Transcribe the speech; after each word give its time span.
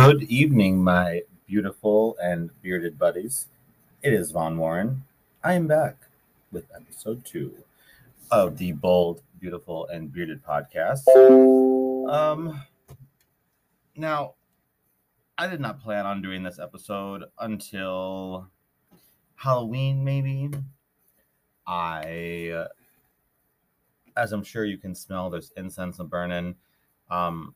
Good 0.00 0.22
evening, 0.30 0.82
my 0.82 1.24
beautiful 1.46 2.16
and 2.22 2.48
bearded 2.62 2.98
buddies. 2.98 3.48
It 4.02 4.14
is 4.14 4.30
Von 4.30 4.56
Warren. 4.56 5.04
I 5.44 5.52
am 5.52 5.66
back 5.66 5.94
with 6.50 6.64
episode 6.74 7.22
two 7.22 7.52
of 8.30 8.56
the 8.56 8.72
Bold, 8.72 9.20
Beautiful, 9.38 9.88
and 9.88 10.10
Bearded 10.10 10.42
podcast. 10.42 11.06
Um, 12.10 12.62
now, 13.94 14.36
I 15.36 15.46
did 15.46 15.60
not 15.60 15.82
plan 15.82 16.06
on 16.06 16.22
doing 16.22 16.42
this 16.42 16.58
episode 16.58 17.24
until 17.38 18.48
Halloween, 19.34 20.02
maybe. 20.02 20.50
I, 21.66 22.64
as 24.16 24.32
I'm 24.32 24.44
sure 24.44 24.64
you 24.64 24.78
can 24.78 24.94
smell, 24.94 25.28
there's 25.28 25.52
incense 25.58 25.98
burning. 25.98 26.54
Um, 27.10 27.54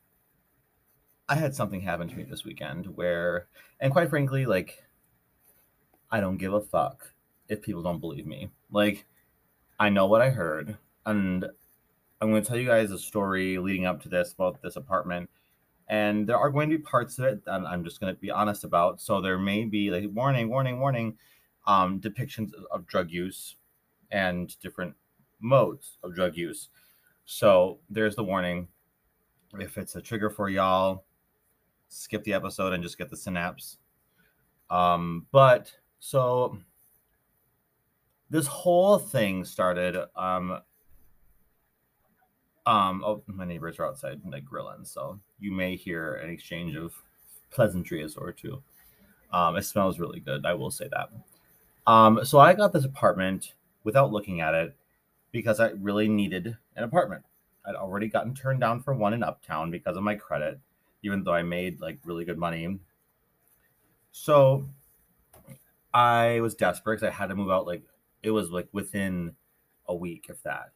I 1.28 1.36
had 1.36 1.54
something 1.54 1.80
happen 1.80 2.08
to 2.08 2.16
me 2.16 2.24
this 2.24 2.44
weekend 2.44 2.86
where, 2.96 3.48
and 3.80 3.92
quite 3.92 4.10
frankly, 4.10 4.44
like, 4.44 4.84
I 6.10 6.20
don't 6.20 6.36
give 6.36 6.52
a 6.52 6.60
fuck 6.60 7.12
if 7.48 7.62
people 7.62 7.82
don't 7.82 8.00
believe 8.00 8.26
me. 8.26 8.50
Like, 8.70 9.06
I 9.78 9.88
know 9.88 10.06
what 10.06 10.20
I 10.20 10.30
heard, 10.30 10.76
and 11.06 11.46
I'm 12.20 12.30
going 12.30 12.42
to 12.42 12.48
tell 12.48 12.58
you 12.58 12.66
guys 12.66 12.90
a 12.90 12.98
story 12.98 13.58
leading 13.58 13.86
up 13.86 14.02
to 14.02 14.08
this 14.08 14.32
about 14.32 14.62
this 14.62 14.76
apartment. 14.76 15.30
And 15.88 16.26
there 16.26 16.38
are 16.38 16.50
going 16.50 16.70
to 16.70 16.78
be 16.78 16.82
parts 16.82 17.18
of 17.18 17.26
it 17.26 17.44
that 17.44 17.60
I'm 17.62 17.84
just 17.84 18.00
going 18.00 18.14
to 18.14 18.20
be 18.20 18.30
honest 18.30 18.64
about. 18.64 19.00
So 19.00 19.20
there 19.20 19.38
may 19.38 19.64
be 19.64 19.90
like 19.90 20.04
warning, 20.10 20.48
warning, 20.48 20.80
warning, 20.80 21.18
um, 21.66 22.00
depictions 22.00 22.52
of 22.70 22.86
drug 22.86 23.10
use 23.10 23.56
and 24.10 24.58
different 24.60 24.94
modes 25.40 25.98
of 26.02 26.14
drug 26.14 26.36
use. 26.36 26.68
So 27.26 27.80
there's 27.90 28.16
the 28.16 28.24
warning. 28.24 28.68
If 29.58 29.76
it's 29.76 29.94
a 29.96 30.00
trigger 30.00 30.30
for 30.30 30.48
y'all, 30.48 31.04
skip 31.88 32.24
the 32.24 32.34
episode 32.34 32.72
and 32.72 32.82
just 32.82 32.98
get 32.98 33.10
the 33.10 33.16
synapse. 33.16 33.78
Um, 34.70 35.26
but 35.30 35.72
so 36.00 36.58
this 38.30 38.46
whole 38.46 38.98
thing 38.98 39.44
started. 39.44 39.96
Um, 40.16 40.60
um, 42.66 43.04
oh, 43.04 43.22
my 43.26 43.44
neighbors 43.44 43.78
are 43.78 43.86
outside 43.86 44.20
like 44.24 44.44
grilling, 44.44 44.84
so 44.84 45.20
you 45.38 45.52
may 45.52 45.76
hear 45.76 46.14
an 46.14 46.30
exchange 46.30 46.74
of 46.76 46.94
pleasantries 47.50 48.16
or 48.16 48.32
two. 48.32 48.62
Um, 49.32 49.56
it 49.56 49.62
smells 49.62 49.98
really 49.98 50.20
good, 50.20 50.46
I 50.46 50.54
will 50.54 50.70
say 50.70 50.88
that. 50.92 51.10
Um, 51.86 52.24
so 52.24 52.38
I 52.38 52.54
got 52.54 52.72
this 52.72 52.84
apartment 52.84 53.52
without 53.84 54.12
looking 54.12 54.40
at 54.40 54.54
it 54.54 54.74
because 55.32 55.60
I 55.60 55.70
really 55.70 56.08
needed 56.08 56.56
an 56.76 56.84
apartment. 56.84 57.24
I'd 57.66 57.74
already 57.74 58.08
gotten 58.08 58.34
turned 58.34 58.60
down 58.60 58.82
for 58.82 58.94
one 58.94 59.14
in 59.14 59.22
Uptown 59.22 59.70
because 59.70 59.96
of 59.96 60.02
my 60.02 60.14
credit 60.14 60.58
even 61.04 61.22
though 61.22 61.34
I 61.34 61.42
made 61.42 61.80
like 61.80 61.98
really 62.04 62.24
good 62.24 62.38
money. 62.38 62.78
So 64.10 64.66
I 65.92 66.40
was 66.40 66.54
desperate 66.54 66.96
because 67.00 67.08
I 67.08 67.16
had 67.16 67.28
to 67.28 67.36
move 67.36 67.50
out. 67.50 67.66
Like 67.66 67.84
it 68.22 68.30
was 68.30 68.50
like 68.50 68.68
within 68.72 69.36
a 69.86 69.94
week, 69.94 70.26
if 70.28 70.42
that. 70.42 70.70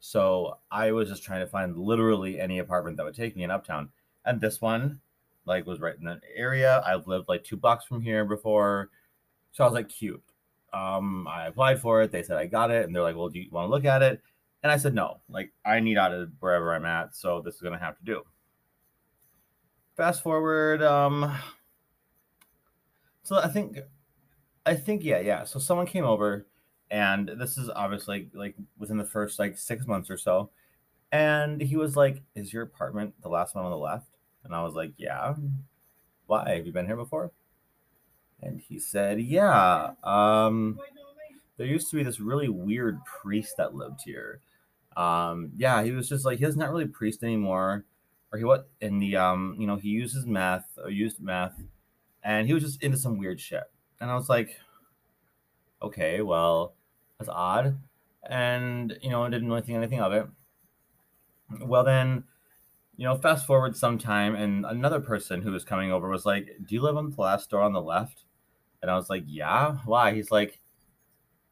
So 0.00 0.58
I 0.70 0.92
was 0.92 1.08
just 1.08 1.22
trying 1.22 1.40
to 1.40 1.46
find 1.46 1.76
literally 1.76 2.40
any 2.40 2.58
apartment 2.58 2.96
that 2.96 3.04
would 3.04 3.14
take 3.14 3.36
me 3.36 3.44
in 3.44 3.50
Uptown, 3.50 3.90
and 4.24 4.40
this 4.40 4.60
one, 4.60 5.00
like, 5.46 5.66
was 5.66 5.80
right 5.80 5.96
in 5.98 6.04
that 6.04 6.20
area. 6.34 6.82
I've 6.86 7.06
lived 7.06 7.28
like 7.28 7.44
two 7.44 7.56
blocks 7.56 7.84
from 7.84 8.00
here 8.02 8.24
before, 8.24 8.90
so 9.52 9.64
I 9.64 9.66
was 9.66 9.74
like, 9.74 9.88
cute. 9.88 10.22
Um, 10.72 11.26
I 11.28 11.46
applied 11.46 11.80
for 11.80 12.02
it. 12.02 12.12
They 12.12 12.22
said 12.22 12.36
I 12.36 12.46
got 12.46 12.70
it, 12.70 12.84
and 12.86 12.94
they're 12.94 13.02
like, 13.02 13.16
"Well, 13.16 13.28
do 13.28 13.40
you 13.40 13.48
want 13.50 13.66
to 13.66 13.70
look 13.70 13.84
at 13.84 14.02
it?" 14.02 14.20
And 14.62 14.70
I 14.72 14.76
said, 14.76 14.94
"No. 14.94 15.20
Like, 15.28 15.52
I 15.64 15.80
need 15.80 15.96
out 15.98 16.12
of 16.12 16.30
wherever 16.40 16.74
I'm 16.74 16.84
at, 16.84 17.16
so 17.16 17.40
this 17.40 17.54
is 17.56 17.62
gonna 17.62 17.78
have 17.78 17.96
to 17.98 18.04
do." 18.04 18.22
Fast 19.96 20.22
forward 20.22 20.82
um 20.82 21.34
so 23.22 23.36
i 23.36 23.48
think 23.48 23.78
i 24.66 24.74
think 24.74 25.02
yeah 25.02 25.20
yeah 25.20 25.42
so 25.42 25.58
someone 25.58 25.86
came 25.86 26.04
over 26.04 26.46
and 26.90 27.32
this 27.36 27.58
is 27.58 27.70
obviously 27.70 28.28
like 28.32 28.54
within 28.78 28.96
the 28.96 29.04
first 29.04 29.38
like 29.38 29.58
six 29.58 29.86
months 29.86 30.10
or 30.10 30.16
so. 30.16 30.50
And 31.12 31.60
he 31.60 31.76
was 31.76 31.96
like 31.96 32.22
is 32.34 32.52
your 32.52 32.62
apartment 32.62 33.14
the 33.22 33.28
last 33.28 33.54
one 33.54 33.64
on 33.64 33.70
the 33.70 33.76
left? 33.76 34.08
And 34.44 34.54
i 34.54 34.62
was 34.62 34.74
like 34.74 34.92
yeah. 34.96 35.34
Why? 36.26 36.56
Have 36.56 36.66
you 36.66 36.72
been 36.72 36.86
here 36.86 36.96
before? 36.96 37.32
And 38.42 38.60
he 38.60 38.78
said 38.78 39.20
yeah 39.20 39.90
um 40.04 40.78
there 41.56 41.66
used 41.66 41.90
to 41.90 41.96
be 41.96 42.02
this 42.02 42.20
really 42.20 42.48
weird 42.48 42.98
priest 43.04 43.56
that 43.56 43.74
lived 43.74 44.00
here. 44.04 44.40
Um 44.96 45.50
yeah 45.56 45.82
he 45.82 45.92
was 45.92 46.08
just 46.08 46.24
like 46.24 46.38
he's 46.38 46.56
not 46.56 46.70
really 46.70 46.84
a 46.84 46.88
priest 46.88 47.22
anymore 47.22 47.84
or 48.36 48.38
he 48.38 48.44
what 48.44 48.68
in 48.82 48.98
the 48.98 49.16
um 49.16 49.56
you 49.58 49.66
know 49.66 49.76
he 49.76 49.88
uses 49.88 50.26
meth 50.26 50.66
or 50.82 50.90
used 50.90 51.20
meth 51.20 51.58
and 52.22 52.46
he 52.46 52.52
was 52.52 52.62
just 52.62 52.82
into 52.82 52.98
some 52.98 53.18
weird 53.18 53.40
shit. 53.40 53.64
And 54.00 54.10
i 54.10 54.14
was 54.14 54.28
like 54.28 54.60
okay 55.82 56.20
well 56.20 56.74
that's 57.18 57.30
odd. 57.30 57.78
And 58.28 58.96
you 59.00 59.10
know 59.10 59.22
I 59.24 59.30
didn't 59.30 59.48
really 59.48 59.62
think 59.62 59.76
anything 59.76 60.00
of 60.00 60.12
it. 60.12 60.26
Well 61.60 61.84
then 61.84 62.24
you 62.96 63.04
know 63.04 63.16
fast 63.16 63.46
forward 63.46 63.76
some 63.76 63.98
time 63.98 64.34
and 64.34 64.66
another 64.66 65.00
person 65.00 65.40
who 65.40 65.52
was 65.52 65.64
coming 65.64 65.92
over 65.92 66.08
was 66.08 66.26
like 66.26 66.46
do 66.66 66.74
you 66.74 66.82
live 66.82 66.96
on 66.96 67.10
the 67.10 67.20
last 67.20 67.48
door 67.48 67.62
on 67.62 67.72
the 67.72 67.80
left? 67.80 68.24
And 68.82 68.90
i 68.90 68.96
was 68.96 69.08
like 69.08 69.24
yeah. 69.26 69.78
Why? 69.86 70.12
He's 70.12 70.30
like 70.30 70.60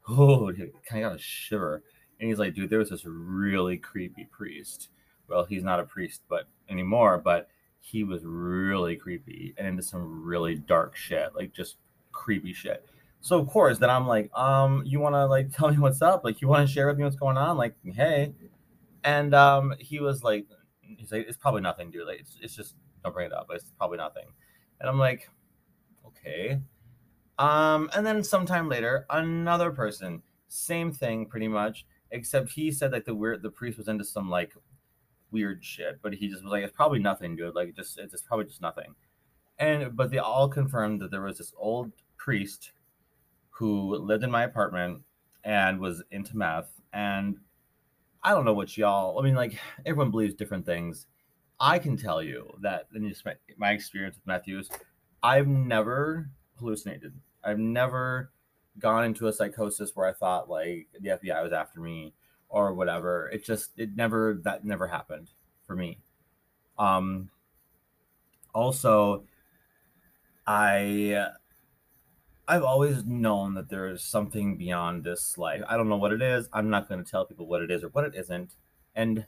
oh 0.07 0.51
kind 0.87 1.03
of 1.03 1.11
got 1.11 1.15
a 1.15 1.19
shiver. 1.19 1.81
And 2.19 2.29
he's 2.29 2.39
like 2.39 2.53
dude 2.53 2.69
there 2.69 2.79
was 2.79 2.91
this 2.91 3.05
really 3.05 3.77
creepy 3.77 4.25
priest 4.25 4.89
well 5.27 5.45
he's 5.45 5.63
not 5.63 5.79
a 5.79 5.83
priest 5.83 6.21
but 6.29 6.47
anymore, 6.69 7.17
but 7.17 7.49
he 7.79 8.03
was 8.03 8.23
really 8.25 8.95
creepy 8.95 9.53
and 9.57 9.67
into 9.67 9.83
some 9.83 10.23
really 10.23 10.55
dark 10.55 10.95
shit, 10.95 11.35
like 11.35 11.53
just 11.53 11.77
creepy 12.11 12.51
shit. 12.53 12.83
So 13.21 13.39
of 13.39 13.47
course, 13.47 13.77
then 13.77 13.89
I'm 13.89 14.07
like, 14.07 14.35
um, 14.35 14.83
you 14.85 14.99
want 14.99 15.13
to 15.15 15.25
like 15.25 15.51
tell 15.55 15.69
me 15.69 15.77
what's 15.77 16.01
up? 16.01 16.23
Like, 16.23 16.41
you 16.41 16.47
want 16.47 16.67
to 16.67 16.73
share 16.73 16.87
with 16.87 16.97
me 16.97 17.03
what's 17.03 17.15
going 17.15 17.37
on? 17.37 17.57
Like, 17.57 17.75
hey. 17.83 18.33
And 19.03 19.35
um, 19.35 19.75
he 19.79 19.99
was 19.99 20.23
like, 20.23 20.47
he's 20.81 21.11
like, 21.11 21.25
it's 21.27 21.37
probably 21.37 21.61
nothing, 21.61 21.91
dude. 21.91 22.07
Like, 22.07 22.21
it's, 22.21 22.37
it's 22.41 22.55
just 22.55 22.75
don't 23.03 23.13
bring 23.13 23.27
it 23.27 23.33
up. 23.33 23.47
It's 23.51 23.71
probably 23.77 23.97
nothing. 23.97 24.25
And 24.79 24.89
I'm 24.89 24.97
like, 24.97 25.29
okay. 26.07 26.59
Um, 27.37 27.89
and 27.95 28.05
then 28.05 28.23
sometime 28.23 28.67
later, 28.67 29.05
another 29.11 29.69
person, 29.69 30.23
same 30.47 30.91
thing, 30.91 31.27
pretty 31.27 31.47
much, 31.47 31.85
except 32.11 32.49
he 32.49 32.71
said 32.71 32.91
like 32.91 33.05
the 33.05 33.13
weird 33.13 33.43
the 33.43 33.49
priest 33.49 33.77
was 33.77 33.87
into 33.87 34.03
some 34.03 34.29
like 34.29 34.53
weird 35.35 35.63
shit, 35.63 35.99
but 36.01 36.13
he 36.13 36.29
just 36.29 36.43
was 36.43 36.51
like, 36.51 36.63
it's 36.63 36.75
probably 36.75 36.99
nothing 36.99 37.35
good. 37.35 37.55
Like, 37.55 37.75
just 37.75 37.99
it's 37.99 38.13
just 38.13 38.25
probably 38.25 38.45
just 38.45 38.61
nothing. 38.61 38.95
And 39.59 39.93
but 39.95 40.09
they 40.11 40.17
all 40.17 40.47
confirmed 40.47 41.01
that 41.01 41.11
there 41.11 41.21
was 41.21 41.37
this 41.37 41.51
old 41.57 41.91
priest 42.17 42.71
who 43.49 43.95
lived 43.97 44.23
in 44.23 44.31
my 44.31 44.43
apartment 44.43 45.01
and 45.43 45.77
was 45.79 46.01
into 46.11 46.37
meth. 46.37 46.69
And 46.93 47.37
I 48.23 48.31
don't 48.31 48.45
know 48.45 48.53
what 48.53 48.77
y'all. 48.77 49.19
I 49.19 49.23
mean, 49.23 49.35
like 49.35 49.59
everyone 49.85 50.11
believes 50.11 50.33
different 50.33 50.65
things. 50.65 51.07
I 51.59 51.79
can 51.79 51.97
tell 51.97 52.23
you 52.23 52.49
that 52.61 52.87
in 52.95 53.07
just 53.09 53.25
my, 53.25 53.35
my 53.57 53.71
experience 53.71 54.17
with 54.25 54.47
use, 54.47 54.69
I've 55.21 55.47
never 55.47 56.29
hallucinated. 56.59 57.13
I've 57.43 57.59
never 57.59 58.31
gone 58.79 59.03
into 59.03 59.27
a 59.27 59.33
psychosis 59.33 59.91
where 59.95 60.07
I 60.07 60.13
thought 60.13 60.49
like 60.49 60.87
the 60.99 61.09
FBI 61.09 61.43
was 61.43 61.53
after 61.53 61.79
me 61.79 62.13
or 62.49 62.73
whatever. 62.73 63.29
It 63.29 63.45
just 63.45 63.71
it 63.77 63.95
never 63.95 64.39
that 64.43 64.65
never 64.65 64.87
happened 64.87 65.29
for 65.65 65.75
me. 65.75 65.99
Um 66.77 67.29
also 68.53 69.23
I 70.47 71.27
I've 72.47 72.63
always 72.63 73.03
known 73.05 73.55
that 73.55 73.69
there's 73.69 74.03
something 74.03 74.57
beyond 74.57 75.03
this 75.03 75.37
life. 75.37 75.63
I 75.67 75.77
don't 75.77 75.89
know 75.89 75.97
what 75.97 76.11
it 76.11 76.21
is. 76.21 76.47
I'm 76.53 76.69
not 76.69 76.87
going 76.87 77.03
to 77.03 77.09
tell 77.09 77.25
people 77.25 77.47
what 77.47 77.63
it 77.63 77.71
is 77.71 77.83
or 77.83 77.89
what 77.89 78.03
it 78.03 78.13
isn't. 78.15 78.51
And 78.93 79.25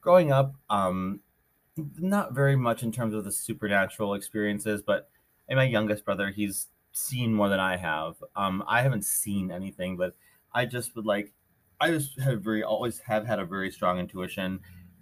growing 0.00 0.32
up, 0.32 0.54
um, 0.70 1.20
not 1.98 2.32
very 2.32 2.56
much 2.56 2.82
in 2.82 2.92
terms 2.92 3.12
of 3.12 3.24
the 3.24 3.32
supernatural 3.32 4.14
experiences, 4.14 4.82
but 4.82 5.10
my 5.50 5.64
youngest 5.64 6.04
brother, 6.04 6.30
he's 6.30 6.68
seen 6.92 7.34
more 7.34 7.50
than 7.50 7.60
I 7.60 7.76
have. 7.76 8.16
Um, 8.34 8.64
I 8.66 8.80
haven't 8.80 9.04
seen 9.04 9.50
anything, 9.50 9.98
but 9.98 10.14
I 10.52 10.64
just 10.64 10.96
would 10.96 11.04
like 11.04 11.32
I 11.80 11.90
just 11.90 12.18
have 12.20 12.42
very 12.42 12.62
always 12.62 12.98
have 13.00 13.26
had 13.26 13.38
a 13.38 13.44
very 13.44 13.70
strong 13.70 13.98
intuition, 13.98 14.60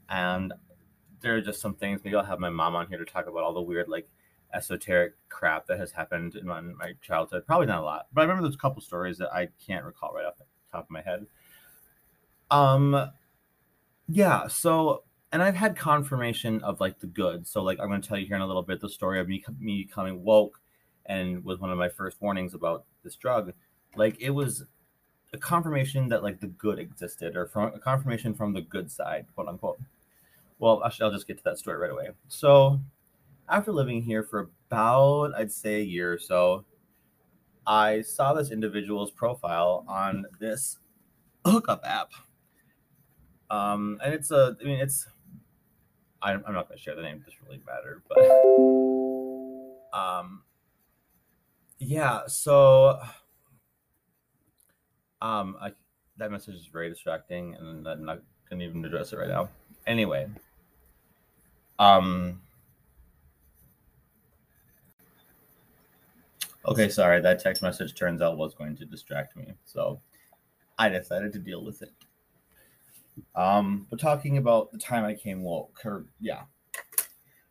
and 0.08 0.52
there 1.20 1.36
are 1.36 1.40
just 1.40 1.60
some 1.60 1.74
things. 1.74 2.00
Maybe 2.04 2.16
I'll 2.16 2.24
have 2.24 2.40
my 2.40 2.50
mom 2.50 2.74
on 2.74 2.88
here 2.88 2.98
to 2.98 3.04
talk 3.04 3.26
about 3.26 3.42
all 3.42 3.54
the 3.54 3.62
weird 3.62 3.88
like 3.88 4.08
esoteric 4.52 5.14
crap 5.28 5.66
that 5.66 5.78
has 5.78 5.90
happened 5.90 6.36
in 6.36 6.46
my, 6.46 6.60
my 6.60 6.92
childhood. 7.02 7.46
Probably 7.46 7.66
not 7.66 7.80
a 7.80 7.84
lot, 7.84 8.06
but 8.12 8.22
I 8.22 8.24
remember 8.24 8.42
those 8.42 8.56
couple 8.56 8.82
stories 8.82 9.18
that 9.18 9.32
I 9.32 9.48
can't 9.64 9.84
recall 9.84 10.12
right 10.12 10.24
off 10.24 10.36
the 10.38 10.44
top 10.72 10.84
of 10.84 10.90
my 10.90 11.02
head. 11.02 11.26
Um, 12.50 13.10
yeah. 14.08 14.48
So, 14.48 15.04
and 15.32 15.42
I've 15.42 15.56
had 15.56 15.76
confirmation 15.76 16.62
of 16.62 16.80
like 16.80 17.00
the 17.00 17.06
good. 17.06 17.46
So, 17.46 17.62
like 17.62 17.78
I'm 17.80 17.88
going 17.88 18.02
to 18.02 18.08
tell 18.08 18.18
you 18.18 18.26
here 18.26 18.36
in 18.36 18.42
a 18.42 18.46
little 18.46 18.62
bit 18.62 18.80
the 18.80 18.88
story 18.88 19.20
of 19.20 19.28
me 19.28 19.44
me 19.58 19.84
becoming 19.84 20.22
woke, 20.22 20.60
and 21.06 21.44
was 21.44 21.58
one 21.58 21.70
of 21.70 21.78
my 21.78 21.88
first 21.88 22.20
warnings 22.20 22.54
about 22.54 22.84
this 23.02 23.16
drug. 23.16 23.52
Like 23.96 24.20
it 24.20 24.30
was 24.30 24.64
a 25.34 25.38
confirmation 25.38 26.08
that 26.08 26.22
like 26.22 26.40
the 26.40 26.46
good 26.46 26.78
existed 26.78 27.36
or 27.36 27.46
from 27.46 27.74
a 27.74 27.78
confirmation 27.78 28.32
from 28.34 28.52
the 28.52 28.62
good 28.62 28.90
side, 28.90 29.26
quote 29.34 29.48
unquote. 29.48 29.78
Well, 30.58 30.82
actually, 30.84 31.06
I'll 31.06 31.12
just 31.12 31.26
get 31.26 31.36
to 31.38 31.44
that 31.44 31.58
story 31.58 31.76
right 31.76 31.90
away. 31.90 32.10
So, 32.28 32.80
after 33.48 33.72
living 33.72 34.00
here 34.02 34.22
for 34.22 34.48
about 34.70 35.34
I'd 35.36 35.52
say 35.52 35.76
a 35.76 35.84
year 35.84 36.12
or 36.12 36.18
so, 36.18 36.64
I 37.66 38.02
saw 38.02 38.32
this 38.32 38.50
individual's 38.50 39.10
profile 39.10 39.84
on 39.88 40.24
this 40.38 40.78
hookup 41.44 41.82
app. 41.84 42.12
Um, 43.50 44.00
and 44.02 44.14
it's 44.14 44.30
a, 44.30 44.56
I 44.60 44.64
mean, 44.64 44.80
it's, 44.80 45.06
I'm, 46.22 46.42
I'm 46.46 46.54
not 46.54 46.68
going 46.68 46.78
to 46.78 46.82
share 46.82 46.94
the 46.94 47.02
name, 47.02 47.16
it 47.16 47.24
doesn't 47.24 47.44
really 47.44 47.60
matter, 47.66 48.02
but, 48.08 48.18
um, 49.98 50.42
yeah, 51.78 52.22
so, 52.26 52.98
um, 55.24 55.56
I, 55.58 55.72
that 56.18 56.30
message 56.30 56.54
is 56.54 56.66
very 56.66 56.90
distracting 56.90 57.54
and 57.54 57.88
I'm 57.88 58.04
not 58.04 58.20
going 58.50 58.60
to 58.60 58.66
even 58.66 58.84
address 58.84 59.12
it 59.14 59.16
right 59.16 59.28
now. 59.28 59.48
Anyway, 59.86 60.28
um, 61.78 62.42
okay, 66.66 66.90
sorry, 66.90 67.22
that 67.22 67.40
text 67.40 67.62
message 67.62 67.94
turns 67.94 68.20
out 68.20 68.36
was 68.36 68.54
going 68.54 68.76
to 68.76 68.84
distract 68.84 69.34
me. 69.34 69.54
So 69.64 69.98
I 70.78 70.90
decided 70.90 71.32
to 71.32 71.38
deal 71.38 71.64
with 71.64 71.80
it. 71.80 71.92
Um, 73.34 73.86
but 73.88 73.98
talking 73.98 74.36
about 74.36 74.72
the 74.72 74.78
time 74.78 75.04
I 75.04 75.14
came 75.14 75.42
woke, 75.42 75.80
or 75.86 76.04
yeah. 76.20 76.42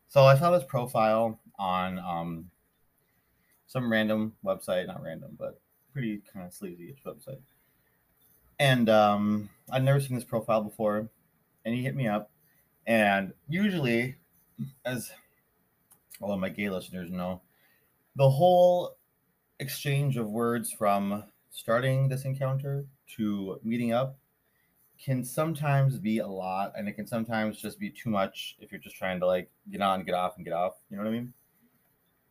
So 0.08 0.24
I 0.24 0.38
saw 0.38 0.50
this 0.50 0.64
profile 0.64 1.40
on 1.58 1.98
um 1.98 2.50
some 3.66 3.90
random 3.90 4.34
website, 4.44 4.86
not 4.86 5.02
random, 5.02 5.36
but 5.38 5.58
pretty 5.92 6.22
kind 6.32 6.46
of 6.46 6.52
sleazy 6.52 6.94
website. 7.06 7.40
And 8.58 8.88
um 8.88 9.50
I'd 9.70 9.82
never 9.84 10.00
seen 10.00 10.14
this 10.14 10.24
profile 10.24 10.62
before, 10.62 11.08
and 11.64 11.74
he 11.74 11.82
hit 11.82 11.96
me 11.96 12.06
up. 12.06 12.30
And 12.86 13.32
usually, 13.48 14.16
as 14.84 15.10
all 16.20 16.32
of 16.32 16.40
my 16.40 16.50
gay 16.50 16.68
listeners 16.68 17.10
know, 17.10 17.40
the 18.16 18.28
whole 18.28 18.96
exchange 19.58 20.16
of 20.16 20.28
words 20.30 20.70
from 20.70 21.24
starting 21.50 22.08
this 22.08 22.24
encounter 22.24 22.84
to 23.16 23.58
meeting 23.62 23.92
up 23.92 24.18
can 25.02 25.24
sometimes 25.24 25.98
be 25.98 26.18
a 26.18 26.26
lot 26.26 26.72
and 26.76 26.88
it 26.88 26.92
can 26.92 27.06
sometimes 27.06 27.60
just 27.60 27.78
be 27.78 27.90
too 27.90 28.10
much 28.10 28.56
if 28.60 28.70
you're 28.70 28.80
just 28.80 28.96
trying 28.96 29.20
to 29.20 29.26
like 29.26 29.50
get 29.70 29.80
on 29.80 30.02
get 30.02 30.14
off 30.14 30.36
and 30.36 30.44
get 30.44 30.54
off 30.54 30.74
you 30.88 30.96
know 30.96 31.02
what 31.02 31.08
i 31.08 31.12
mean 31.12 31.32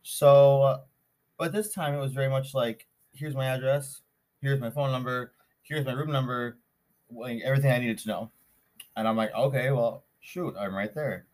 so 0.02 0.82
but 1.38 1.52
this 1.52 1.72
time 1.72 1.94
it 1.94 2.00
was 2.00 2.12
very 2.12 2.28
much 2.28 2.54
like 2.54 2.86
here's 3.12 3.34
my 3.34 3.46
address 3.46 4.02
here's 4.40 4.60
my 4.60 4.70
phone 4.70 4.90
number 4.90 5.32
here's 5.64 5.84
my 5.84 5.92
room 5.92 6.10
number 6.10 6.58
like 7.10 7.40
everything 7.42 7.70
i 7.70 7.78
needed 7.78 7.98
to 7.98 8.08
know 8.08 8.30
and 8.96 9.08
i'm 9.08 9.16
like 9.16 9.34
okay 9.34 9.70
well 9.70 10.04
shoot 10.20 10.54
i'm 10.58 10.74
right 10.74 10.94
there 10.94 11.26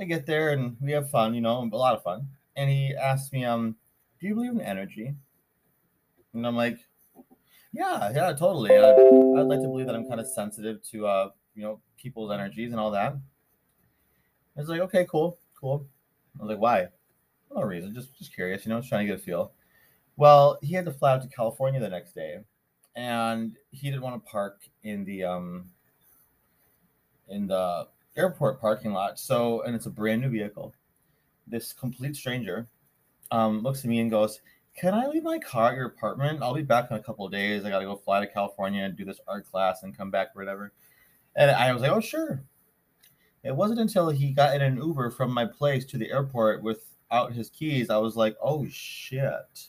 i 0.00 0.04
get 0.04 0.26
there 0.26 0.50
and 0.50 0.76
we 0.80 0.92
have 0.92 1.10
fun 1.10 1.34
you 1.34 1.40
know 1.40 1.68
a 1.72 1.76
lot 1.76 1.94
of 1.94 2.02
fun 2.02 2.26
and 2.56 2.70
he 2.70 2.94
asked 2.94 3.32
me 3.32 3.44
um 3.44 3.76
do 4.20 4.26
you 4.26 4.34
believe 4.34 4.52
in 4.52 4.60
energy 4.60 5.14
and 6.32 6.46
i'm 6.46 6.56
like 6.56 6.78
yeah, 7.74 8.12
yeah, 8.14 8.32
totally. 8.32 8.70
I'd, 8.70 8.94
I'd 9.36 9.48
like 9.48 9.60
to 9.60 9.66
believe 9.66 9.86
that 9.86 9.96
I'm 9.96 10.08
kind 10.08 10.20
of 10.20 10.28
sensitive 10.28 10.80
to, 10.90 11.06
uh, 11.08 11.30
you 11.56 11.62
know, 11.62 11.80
people's 11.98 12.30
energies 12.30 12.70
and 12.70 12.78
all 12.78 12.92
that. 12.92 13.14
I 14.56 14.60
was 14.60 14.68
like, 14.68 14.80
okay, 14.82 15.04
cool, 15.10 15.38
cool. 15.60 15.84
I 16.38 16.42
was 16.44 16.50
like, 16.50 16.60
why? 16.60 16.86
No 17.52 17.62
reason, 17.62 17.92
just 17.92 18.16
just 18.16 18.32
curious, 18.32 18.64
you 18.64 18.70
know, 18.70 18.78
just 18.78 18.88
trying 18.88 19.06
to 19.06 19.12
get 19.12 19.20
a 19.20 19.22
feel. 19.22 19.52
Well, 20.16 20.58
he 20.62 20.74
had 20.74 20.84
to 20.84 20.92
fly 20.92 21.14
out 21.14 21.22
to 21.22 21.28
California 21.28 21.80
the 21.80 21.88
next 21.88 22.14
day, 22.14 22.38
and 22.96 23.56
he 23.70 23.90
didn't 23.90 24.02
want 24.02 24.22
to 24.22 24.30
park 24.30 24.62
in 24.82 25.04
the 25.04 25.24
um 25.24 25.70
in 27.28 27.46
the 27.46 27.88
airport 28.16 28.60
parking 28.60 28.92
lot. 28.92 29.18
So, 29.18 29.62
and 29.62 29.74
it's 29.74 29.86
a 29.86 29.90
brand 29.90 30.22
new 30.22 30.28
vehicle. 30.28 30.74
This 31.46 31.72
complete 31.72 32.16
stranger 32.16 32.68
um, 33.30 33.62
looks 33.62 33.80
at 33.80 33.86
me 33.86 34.00
and 34.00 34.10
goes, 34.10 34.40
can 34.76 34.94
I 34.94 35.06
leave 35.06 35.22
my 35.22 35.38
car 35.38 35.70
at 35.70 35.76
your 35.76 35.86
apartment? 35.86 36.42
I'll 36.42 36.54
be 36.54 36.62
back 36.62 36.90
in 36.90 36.96
a 36.96 37.02
couple 37.02 37.26
of 37.26 37.32
days. 37.32 37.64
I 37.64 37.70
got 37.70 37.78
to 37.78 37.84
go 37.84 37.96
fly 37.96 38.20
to 38.20 38.26
California 38.26 38.82
and 38.84 38.96
do 38.96 39.04
this 39.04 39.20
art 39.28 39.48
class 39.50 39.82
and 39.82 39.96
come 39.96 40.10
back 40.10 40.28
or 40.34 40.42
whatever. 40.42 40.72
And 41.36 41.50
I 41.50 41.72
was 41.72 41.82
like, 41.82 41.90
oh, 41.90 42.00
sure. 42.00 42.42
It 43.42 43.54
wasn't 43.54 43.80
until 43.80 44.08
he 44.08 44.30
got 44.30 44.54
in 44.54 44.62
an 44.62 44.76
Uber 44.76 45.10
from 45.10 45.32
my 45.32 45.44
place 45.44 45.84
to 45.86 45.98
the 45.98 46.10
airport 46.10 46.62
without 46.62 47.32
his 47.32 47.50
keys, 47.50 47.90
I 47.90 47.98
was 47.98 48.16
like, 48.16 48.36
oh, 48.42 48.66
shit. 48.70 49.68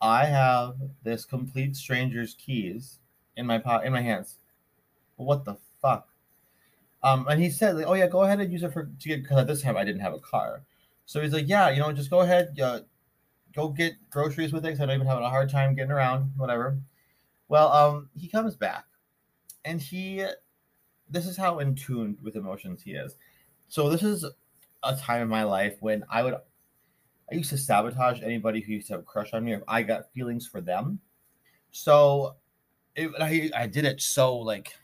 I 0.00 0.26
have 0.26 0.76
this 1.02 1.24
complete 1.24 1.76
stranger's 1.76 2.34
keys 2.34 2.98
in 3.36 3.46
my 3.46 3.58
pot 3.58 3.86
in 3.86 3.92
my 3.92 4.02
hands. 4.02 4.36
What 5.16 5.44
the 5.44 5.56
fuck? 5.80 6.08
Um, 7.02 7.26
and 7.28 7.40
he 7.40 7.50
said, 7.50 7.76
like, 7.76 7.86
"Oh 7.86 7.94
yeah, 7.94 8.08
go 8.08 8.22
ahead 8.22 8.40
and 8.40 8.52
use 8.52 8.62
it 8.62 8.72
for 8.72 8.84
to 8.84 9.08
get 9.08 9.22
because 9.22 9.38
at 9.38 9.46
this 9.46 9.62
time 9.62 9.76
I 9.76 9.84
didn't 9.84 10.00
have 10.02 10.14
a 10.14 10.18
car." 10.18 10.62
So 11.06 11.20
he's 11.20 11.32
like, 11.32 11.48
"Yeah, 11.48 11.70
you 11.70 11.80
know, 11.80 11.92
just 11.92 12.10
go 12.10 12.20
ahead, 12.20 12.58
uh, 12.60 12.80
go 13.54 13.68
get 13.68 13.94
groceries 14.10 14.52
with 14.52 14.64
it 14.64 14.68
because 14.68 14.80
I 14.80 14.86
know 14.86 14.92
you've 14.92 15.00
been 15.00 15.08
having 15.08 15.24
a 15.24 15.30
hard 15.30 15.50
time 15.50 15.74
getting 15.74 15.92
around, 15.92 16.32
whatever. 16.36 16.78
Well, 17.48 17.72
um, 17.72 18.10
he 18.14 18.28
comes 18.28 18.56
back 18.56 18.84
and 19.64 19.80
he 19.80 20.24
this 21.08 21.26
is 21.26 21.36
how 21.36 21.58
in 21.60 21.74
tune 21.74 22.18
with 22.22 22.36
emotions 22.36 22.82
he 22.82 22.92
is. 22.92 23.16
So 23.68 23.88
this 23.88 24.02
is 24.02 24.24
a 24.82 24.96
time 24.96 25.22
in 25.22 25.28
my 25.28 25.44
life 25.44 25.76
when 25.80 26.04
I 26.10 26.22
would 26.22 26.34
I 27.30 27.34
used 27.34 27.50
to 27.50 27.58
sabotage 27.58 28.22
anybody 28.22 28.60
who 28.60 28.72
used 28.72 28.86
to 28.88 28.94
have 28.94 29.00
a 29.00 29.04
crush 29.04 29.32
on 29.32 29.44
me 29.44 29.54
if 29.54 29.62
I 29.66 29.82
got 29.82 30.12
feelings 30.12 30.46
for 30.46 30.60
them. 30.60 31.00
So 31.70 32.36
it, 32.94 33.10
I, 33.20 33.50
I 33.54 33.66
did 33.66 33.84
it 33.84 34.00
so 34.00 34.36
like 34.36 34.74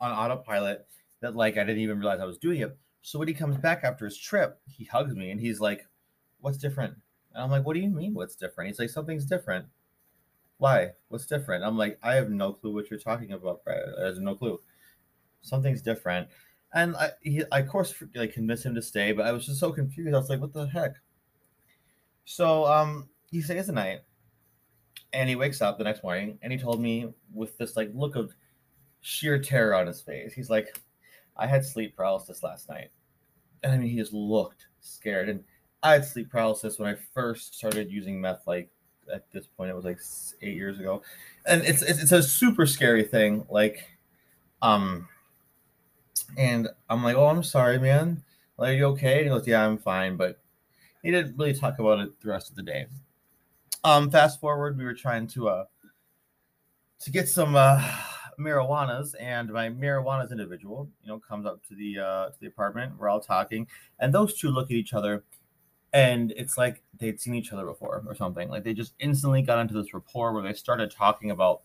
on 0.00 0.12
autopilot 0.12 0.86
that 1.20 1.34
like 1.34 1.56
I 1.56 1.64
didn't 1.64 1.80
even 1.80 1.98
realize 1.98 2.20
I 2.20 2.26
was 2.26 2.38
doing 2.38 2.60
it. 2.60 2.76
So 3.02 3.18
when 3.18 3.28
he 3.28 3.34
comes 3.34 3.56
back 3.56 3.82
after 3.84 4.04
his 4.04 4.18
trip, 4.18 4.60
he 4.66 4.84
hugs 4.84 5.14
me 5.14 5.30
and 5.30 5.40
he's 5.40 5.60
like, 5.60 5.86
What's 6.40 6.58
different? 6.58 6.94
And 7.36 7.44
I'm 7.44 7.50
like, 7.50 7.66
what 7.66 7.74
do 7.74 7.80
you 7.80 7.90
mean 7.90 8.14
what's 8.14 8.34
different? 8.34 8.68
He's 8.68 8.78
like, 8.78 8.88
something's 8.88 9.26
different. 9.26 9.66
Why? 10.56 10.92
What's 11.08 11.26
different? 11.26 11.64
I'm 11.64 11.76
like, 11.76 11.98
I 12.02 12.14
have 12.14 12.30
no 12.30 12.54
clue 12.54 12.72
what 12.72 12.90
you're 12.90 12.98
talking 12.98 13.32
about, 13.32 13.62
Brad. 13.62 13.82
I 14.02 14.10
no 14.18 14.34
clue. 14.34 14.58
Something's 15.42 15.82
different. 15.82 16.28
And 16.72 16.96
I, 16.96 17.10
he, 17.20 17.42
I 17.52 17.60
of 17.60 17.68
course, 17.68 17.94
like 18.14 18.32
convinced 18.32 18.64
him 18.64 18.74
to 18.74 18.80
stay, 18.80 19.12
but 19.12 19.26
I 19.26 19.32
was 19.32 19.44
just 19.44 19.60
so 19.60 19.70
confused. 19.70 20.14
I 20.14 20.18
was 20.18 20.30
like, 20.30 20.40
what 20.40 20.54
the 20.54 20.66
heck? 20.66 20.94
So 22.26 22.66
um, 22.66 23.08
he 23.30 23.40
stays 23.40 23.68
the 23.68 23.72
night, 23.72 24.00
and 25.12 25.28
he 25.28 25.36
wakes 25.36 25.62
up 25.62 25.78
the 25.78 25.84
next 25.84 26.02
morning, 26.02 26.38
and 26.42 26.52
he 26.52 26.58
told 26.58 26.80
me 26.80 27.14
with 27.32 27.56
this 27.56 27.76
like 27.76 27.90
look 27.94 28.16
of 28.16 28.34
sheer 29.00 29.38
terror 29.38 29.74
on 29.74 29.86
his 29.86 30.00
face. 30.00 30.32
He's 30.34 30.50
like, 30.50 30.78
I 31.36 31.46
had 31.46 31.64
sleep 31.64 31.96
paralysis 31.96 32.42
last 32.42 32.68
night, 32.68 32.90
and 33.62 33.72
I 33.72 33.78
mean, 33.78 33.88
he 33.88 33.96
just 33.96 34.12
looked 34.12 34.66
scared. 34.80 35.28
And 35.28 35.44
I 35.84 35.92
had 35.92 36.04
sleep 36.04 36.28
paralysis 36.28 36.78
when 36.80 36.92
I 36.92 36.98
first 37.14 37.54
started 37.54 37.90
using 37.92 38.20
meth. 38.20 38.42
Like 38.46 38.70
at 39.12 39.30
this 39.30 39.46
point, 39.46 39.70
it 39.70 39.76
was 39.76 39.84
like 39.84 40.00
eight 40.42 40.56
years 40.56 40.80
ago, 40.80 41.02
and 41.46 41.62
it's 41.62 41.82
it's, 41.82 42.02
it's 42.02 42.12
a 42.12 42.24
super 42.24 42.66
scary 42.66 43.04
thing. 43.04 43.46
Like, 43.48 43.88
um, 44.62 45.06
and 46.36 46.68
I'm 46.90 47.04
like, 47.04 47.16
oh, 47.16 47.26
I'm 47.26 47.44
sorry, 47.44 47.78
man. 47.78 48.24
Like, 48.58 48.70
are 48.70 48.78
you 48.78 48.86
okay? 48.86 49.18
And 49.18 49.26
he 49.26 49.28
goes, 49.28 49.46
yeah, 49.46 49.64
I'm 49.64 49.78
fine, 49.78 50.16
but 50.16 50.40
he 51.06 51.12
didn't 51.12 51.38
really 51.38 51.54
talk 51.54 51.78
about 51.78 52.00
it 52.00 52.20
the 52.20 52.28
rest 52.28 52.50
of 52.50 52.56
the 52.56 52.62
day. 52.62 52.86
Um, 53.84 54.10
fast 54.10 54.40
forward, 54.40 54.76
we 54.76 54.84
were 54.84 54.92
trying 54.92 55.28
to 55.28 55.48
uh 55.48 55.64
to 57.00 57.10
get 57.12 57.28
some 57.28 57.54
uh 57.54 57.80
marijuanas 58.40 59.14
and 59.20 59.50
my 59.50 59.68
marijuana's 59.70 60.30
individual 60.30 60.90
you 61.02 61.08
know 61.08 61.18
comes 61.18 61.46
up 61.46 61.64
to 61.66 61.74
the 61.74 61.98
uh 61.98 62.28
to 62.28 62.34
the 62.40 62.46
apartment 62.46 62.92
we're 62.98 63.08
all 63.08 63.20
talking 63.20 63.66
and 63.98 64.12
those 64.12 64.38
two 64.38 64.50
look 64.50 64.66
at 64.66 64.76
each 64.76 64.92
other 64.92 65.24
and 65.92 66.32
it's 66.36 66.58
like 66.58 66.82
they'd 66.98 67.18
seen 67.18 67.34
each 67.34 67.52
other 67.54 67.64
before 67.64 68.02
or 68.06 68.14
something. 68.14 68.50
Like 68.50 68.64
they 68.64 68.74
just 68.74 68.92
instantly 68.98 69.40
got 69.40 69.60
into 69.60 69.72
this 69.72 69.94
rapport 69.94 70.34
where 70.34 70.42
they 70.42 70.52
started 70.52 70.90
talking 70.90 71.30
about 71.30 71.62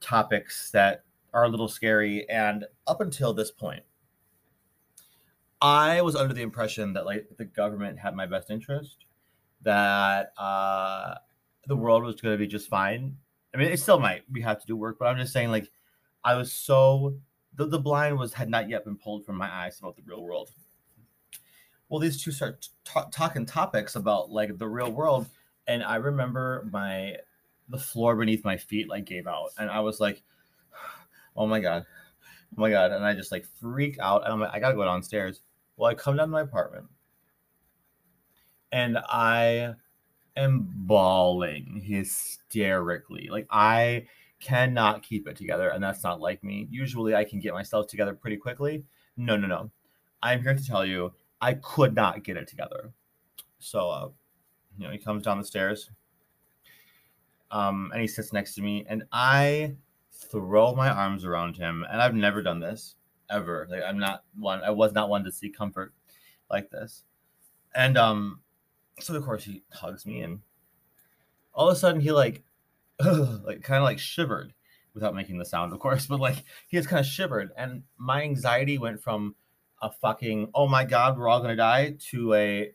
topics 0.00 0.70
that 0.72 1.04
are 1.32 1.44
a 1.44 1.48
little 1.48 1.68
scary. 1.68 2.28
And 2.28 2.66
up 2.86 3.00
until 3.00 3.32
this 3.32 3.50
point, 3.50 3.82
I 5.60 6.02
was 6.02 6.16
under 6.16 6.34
the 6.34 6.42
impression 6.42 6.92
that 6.94 7.06
like 7.06 7.26
the 7.36 7.44
government 7.44 7.98
had 7.98 8.14
my 8.14 8.26
best 8.26 8.50
interest, 8.50 9.04
that 9.62 10.32
uh, 10.38 11.14
the 11.66 11.76
world 11.76 12.04
was 12.04 12.20
going 12.20 12.34
to 12.34 12.38
be 12.38 12.46
just 12.46 12.68
fine. 12.68 13.16
I 13.54 13.58
mean, 13.58 13.68
it 13.68 13.80
still 13.80 13.98
might. 13.98 14.22
We 14.30 14.42
have 14.42 14.60
to 14.60 14.66
do 14.66 14.76
work, 14.76 14.98
but 14.98 15.06
I'm 15.06 15.16
just 15.16 15.32
saying, 15.32 15.50
like, 15.50 15.70
I 16.22 16.34
was 16.34 16.52
so 16.52 17.16
the, 17.56 17.66
the 17.66 17.78
blind 17.78 18.18
was 18.18 18.34
had 18.34 18.48
not 18.48 18.68
yet 18.68 18.84
been 18.84 18.96
pulled 18.96 19.24
from 19.24 19.36
my 19.36 19.52
eyes 19.52 19.78
about 19.78 19.96
the 19.96 20.02
real 20.04 20.22
world 20.22 20.50
well 21.88 22.00
these 22.00 22.22
two 22.22 22.30
start 22.30 22.68
t- 22.84 23.00
talking 23.10 23.46
topics 23.46 23.96
about 23.96 24.30
like 24.30 24.58
the 24.58 24.68
real 24.68 24.90
world 24.90 25.26
and 25.66 25.82
i 25.82 25.96
remember 25.96 26.66
my 26.70 27.16
the 27.68 27.78
floor 27.78 28.14
beneath 28.14 28.44
my 28.44 28.56
feet 28.56 28.88
like 28.88 29.04
gave 29.04 29.26
out 29.26 29.50
and 29.58 29.70
i 29.70 29.80
was 29.80 30.00
like 30.00 30.22
oh 31.36 31.46
my 31.46 31.60
god 31.60 31.84
oh 32.56 32.60
my 32.60 32.70
god 32.70 32.92
and 32.92 33.04
i 33.04 33.14
just 33.14 33.32
like 33.32 33.46
freaked 33.60 33.98
out 33.98 34.24
and 34.24 34.32
i'm 34.32 34.40
like 34.40 34.52
i 34.52 34.60
gotta 34.60 34.74
go 34.74 34.84
downstairs 34.84 35.40
well 35.76 35.90
i 35.90 35.94
come 35.94 36.16
down 36.16 36.28
to 36.28 36.32
my 36.32 36.42
apartment 36.42 36.86
and 38.72 38.98
i 39.08 39.74
am 40.36 40.68
bawling 40.74 41.82
hysterically 41.84 43.28
like 43.30 43.46
i 43.50 44.04
cannot 44.40 45.02
keep 45.02 45.26
it 45.26 45.36
together 45.36 45.70
and 45.70 45.82
that's 45.82 46.04
not 46.04 46.20
like 46.20 46.44
me 46.44 46.68
usually 46.70 47.14
i 47.14 47.24
can 47.24 47.40
get 47.40 47.54
myself 47.54 47.86
together 47.86 48.14
pretty 48.14 48.36
quickly 48.36 48.84
no 49.16 49.36
no 49.36 49.46
no 49.46 49.70
i'm 50.22 50.42
here 50.42 50.54
to 50.54 50.66
tell 50.66 50.84
you 50.84 51.12
I 51.40 51.54
could 51.54 51.94
not 51.94 52.24
get 52.24 52.36
it 52.36 52.48
together. 52.48 52.92
So 53.58 53.90
uh, 53.90 54.08
you 54.78 54.86
know, 54.86 54.92
he 54.92 54.98
comes 54.98 55.22
down 55.22 55.38
the 55.38 55.44
stairs. 55.44 55.90
Um, 57.50 57.90
and 57.92 58.02
he 58.02 58.08
sits 58.08 58.32
next 58.32 58.54
to 58.56 58.62
me, 58.62 58.84
and 58.88 59.04
I 59.12 59.76
throw 60.12 60.74
my 60.74 60.90
arms 60.90 61.24
around 61.24 61.56
him. 61.56 61.84
And 61.90 62.02
I've 62.02 62.14
never 62.14 62.42
done 62.42 62.58
this 62.58 62.96
ever. 63.30 63.66
Like 63.70 63.82
I'm 63.82 63.98
not 63.98 64.24
one. 64.36 64.62
I 64.62 64.70
was 64.70 64.92
not 64.92 65.08
one 65.08 65.24
to 65.24 65.32
seek 65.32 65.56
comfort 65.56 65.94
like 66.50 66.70
this. 66.70 67.04
And 67.74 67.98
um, 67.98 68.40
so 69.00 69.14
of 69.14 69.24
course 69.24 69.44
he 69.44 69.62
hugs 69.72 70.06
me, 70.06 70.20
and 70.20 70.40
all 71.52 71.68
of 71.68 71.76
a 71.76 71.78
sudden 71.78 72.00
he 72.00 72.12
like, 72.12 72.42
like 73.00 73.62
kind 73.62 73.78
of 73.78 73.84
like 73.84 73.98
shivered 73.98 74.52
without 74.94 75.14
making 75.14 75.38
the 75.38 75.44
sound, 75.44 75.72
of 75.72 75.78
course, 75.78 76.06
but 76.06 76.20
like 76.20 76.44
he 76.68 76.76
just 76.76 76.88
kind 76.88 77.00
of 77.00 77.06
shivered, 77.06 77.50
and 77.56 77.82
my 77.98 78.22
anxiety 78.22 78.78
went 78.78 79.02
from 79.02 79.34
a 79.82 79.90
fucking 79.90 80.50
oh 80.54 80.66
my 80.66 80.84
god 80.84 81.18
we're 81.18 81.28
all 81.28 81.40
gonna 81.40 81.54
die 81.54 81.94
to 81.98 82.32
a 82.32 82.72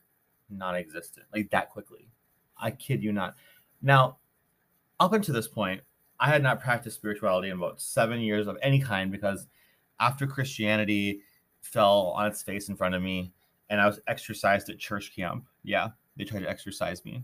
non-existent 0.52 1.26
like 1.34 1.50
that 1.52 1.70
quickly. 1.70 2.10
I 2.58 2.72
kid 2.72 3.02
you 3.02 3.12
not. 3.12 3.36
Now, 3.82 4.18
up 5.00 5.14
until 5.14 5.34
this 5.34 5.48
point, 5.48 5.82
I 6.20 6.30
had 6.30 6.44
not 6.44 6.62
practiced 6.62 6.98
spirituality 6.98 7.50
in 7.50 7.58
about 7.58 7.82
seven 7.82 8.20
years 8.20 8.46
of 8.46 8.58
any 8.62 8.80
kind 8.80 9.12
because 9.12 9.48
after 10.02 10.28
Christianity 10.28 11.22
fell 11.62 12.14
on 12.18 12.26
its 12.26 12.42
face 12.42 12.68
in 12.68 12.76
front 12.76 12.96
of 12.96 13.02
me 13.02 13.32
and 13.70 13.80
I 13.80 13.86
was 13.86 14.02
exorcised 14.08 14.70
at 14.70 14.80
church 14.80 15.16
camp, 15.16 15.46
yeah, 15.64 15.90
they 16.18 16.26
tried 16.26 16.42
to 16.42 16.50
exorcise 16.50 17.06
me. 17.06 17.24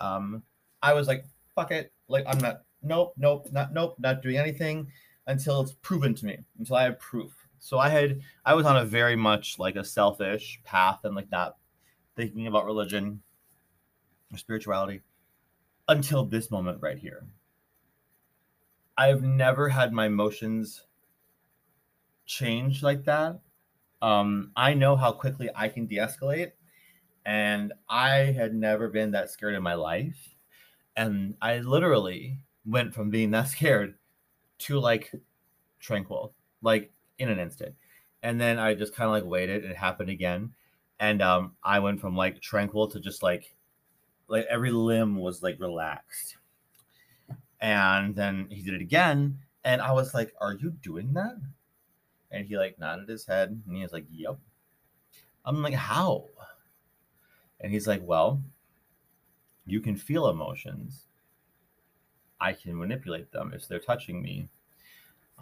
Um, 0.00 0.42
I 0.82 0.92
was 0.92 1.06
like, 1.08 1.24
fuck 1.54 1.70
it. 1.70 1.92
Like, 2.08 2.24
I'm 2.26 2.38
not, 2.38 2.62
nope, 2.82 3.14
nope, 3.16 3.48
not, 3.52 3.72
nope, 3.72 3.96
not 3.98 4.20
doing 4.20 4.36
anything 4.36 4.88
until 5.28 5.60
it's 5.60 5.72
proven 5.80 6.14
to 6.16 6.26
me, 6.26 6.38
until 6.58 6.76
I 6.76 6.82
have 6.82 6.98
proof. 6.98 7.32
So 7.60 7.78
I 7.78 7.88
had, 7.88 8.20
I 8.44 8.54
was 8.54 8.66
on 8.66 8.76
a 8.76 8.84
very 8.84 9.16
much 9.16 9.58
like 9.58 9.76
a 9.76 9.84
selfish 9.84 10.60
path 10.64 11.00
and 11.04 11.14
like 11.14 11.30
not 11.30 11.56
thinking 12.16 12.48
about 12.48 12.66
religion 12.66 13.22
or 14.32 14.38
spirituality 14.38 15.02
until 15.88 16.24
this 16.24 16.50
moment 16.50 16.78
right 16.82 16.98
here. 16.98 17.24
I've 18.96 19.22
never 19.22 19.68
had 19.68 19.92
my 19.92 20.06
emotions 20.06 20.84
change 22.28 22.84
like 22.84 23.04
that. 23.06 23.40
Um, 24.00 24.52
I 24.54 24.74
know 24.74 24.94
how 24.94 25.10
quickly 25.10 25.50
I 25.56 25.68
can 25.68 25.86
de 25.86 25.96
escalate, 25.96 26.52
and 27.26 27.72
I 27.88 28.18
had 28.36 28.54
never 28.54 28.88
been 28.88 29.10
that 29.12 29.30
scared 29.30 29.56
in 29.56 29.62
my 29.64 29.74
life. 29.74 30.36
And 30.96 31.34
I 31.42 31.58
literally 31.58 32.38
went 32.64 32.94
from 32.94 33.10
being 33.10 33.32
that 33.32 33.48
scared 33.56 33.96
to 34.60 34.78
like 34.78 35.12
tranquil, 35.80 36.34
like 36.62 36.92
in 37.18 37.28
an 37.28 37.40
instant. 37.40 37.74
And 38.22 38.40
then 38.40 38.58
I 38.60 38.74
just 38.74 38.94
kind 38.94 39.06
of 39.08 39.12
like 39.12 39.24
waited. 39.24 39.64
It 39.64 39.76
happened 39.76 40.10
again. 40.10 40.54
And 41.00 41.22
um, 41.22 41.56
I 41.64 41.80
went 41.80 42.00
from 42.00 42.16
like 42.16 42.40
tranquil 42.40 42.88
to 42.88 43.00
just 43.00 43.22
like, 43.22 43.54
like 44.28 44.46
every 44.50 44.70
limb 44.70 45.16
was 45.16 45.42
like 45.42 45.60
relaxed 45.60 46.36
and 47.60 48.14
then 48.14 48.46
he 48.50 48.62
did 48.62 48.74
it 48.74 48.82
again. 48.82 49.38
And 49.64 49.80
I 49.80 49.92
was 49.92 50.14
like, 50.14 50.32
Are 50.40 50.54
you 50.54 50.70
doing 50.70 51.12
that? 51.14 51.36
And 52.30 52.46
he 52.46 52.56
like 52.56 52.78
nodded 52.78 53.08
his 53.08 53.26
head 53.26 53.60
and 53.66 53.76
he 53.76 53.82
was 53.82 53.92
like, 53.92 54.06
Yep. 54.10 54.38
I'm 55.44 55.62
like, 55.62 55.74
How? 55.74 56.24
And 57.60 57.72
he's 57.72 57.86
like, 57.86 58.02
Well, 58.04 58.42
you 59.66 59.80
can 59.80 59.96
feel 59.96 60.28
emotions. 60.28 61.06
I 62.40 62.52
can 62.52 62.78
manipulate 62.78 63.32
them 63.32 63.52
if 63.54 63.66
they're 63.66 63.80
touching 63.80 64.22
me. 64.22 64.48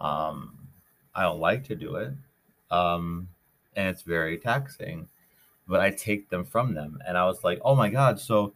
Um, 0.01 0.69
I 1.15 1.23
don't 1.23 1.41
like 1.41 1.65
to 1.65 1.75
do 1.75 1.97
it. 1.97 2.13
Um, 2.71 3.29
and 3.75 3.89
it's 3.89 4.03
very 4.03 4.39
taxing, 4.39 5.09
but 5.69 5.81
I 5.81 5.91
take 5.91 6.31
them 6.31 6.45
from 6.45 6.75
them. 6.75 6.99
And 7.07 7.19
I 7.19 7.27
was 7.27 7.45
like, 7.45 7.61
Oh 7.65 7.75
my 7.75 7.89
God. 7.91 8.21
So 8.21 8.55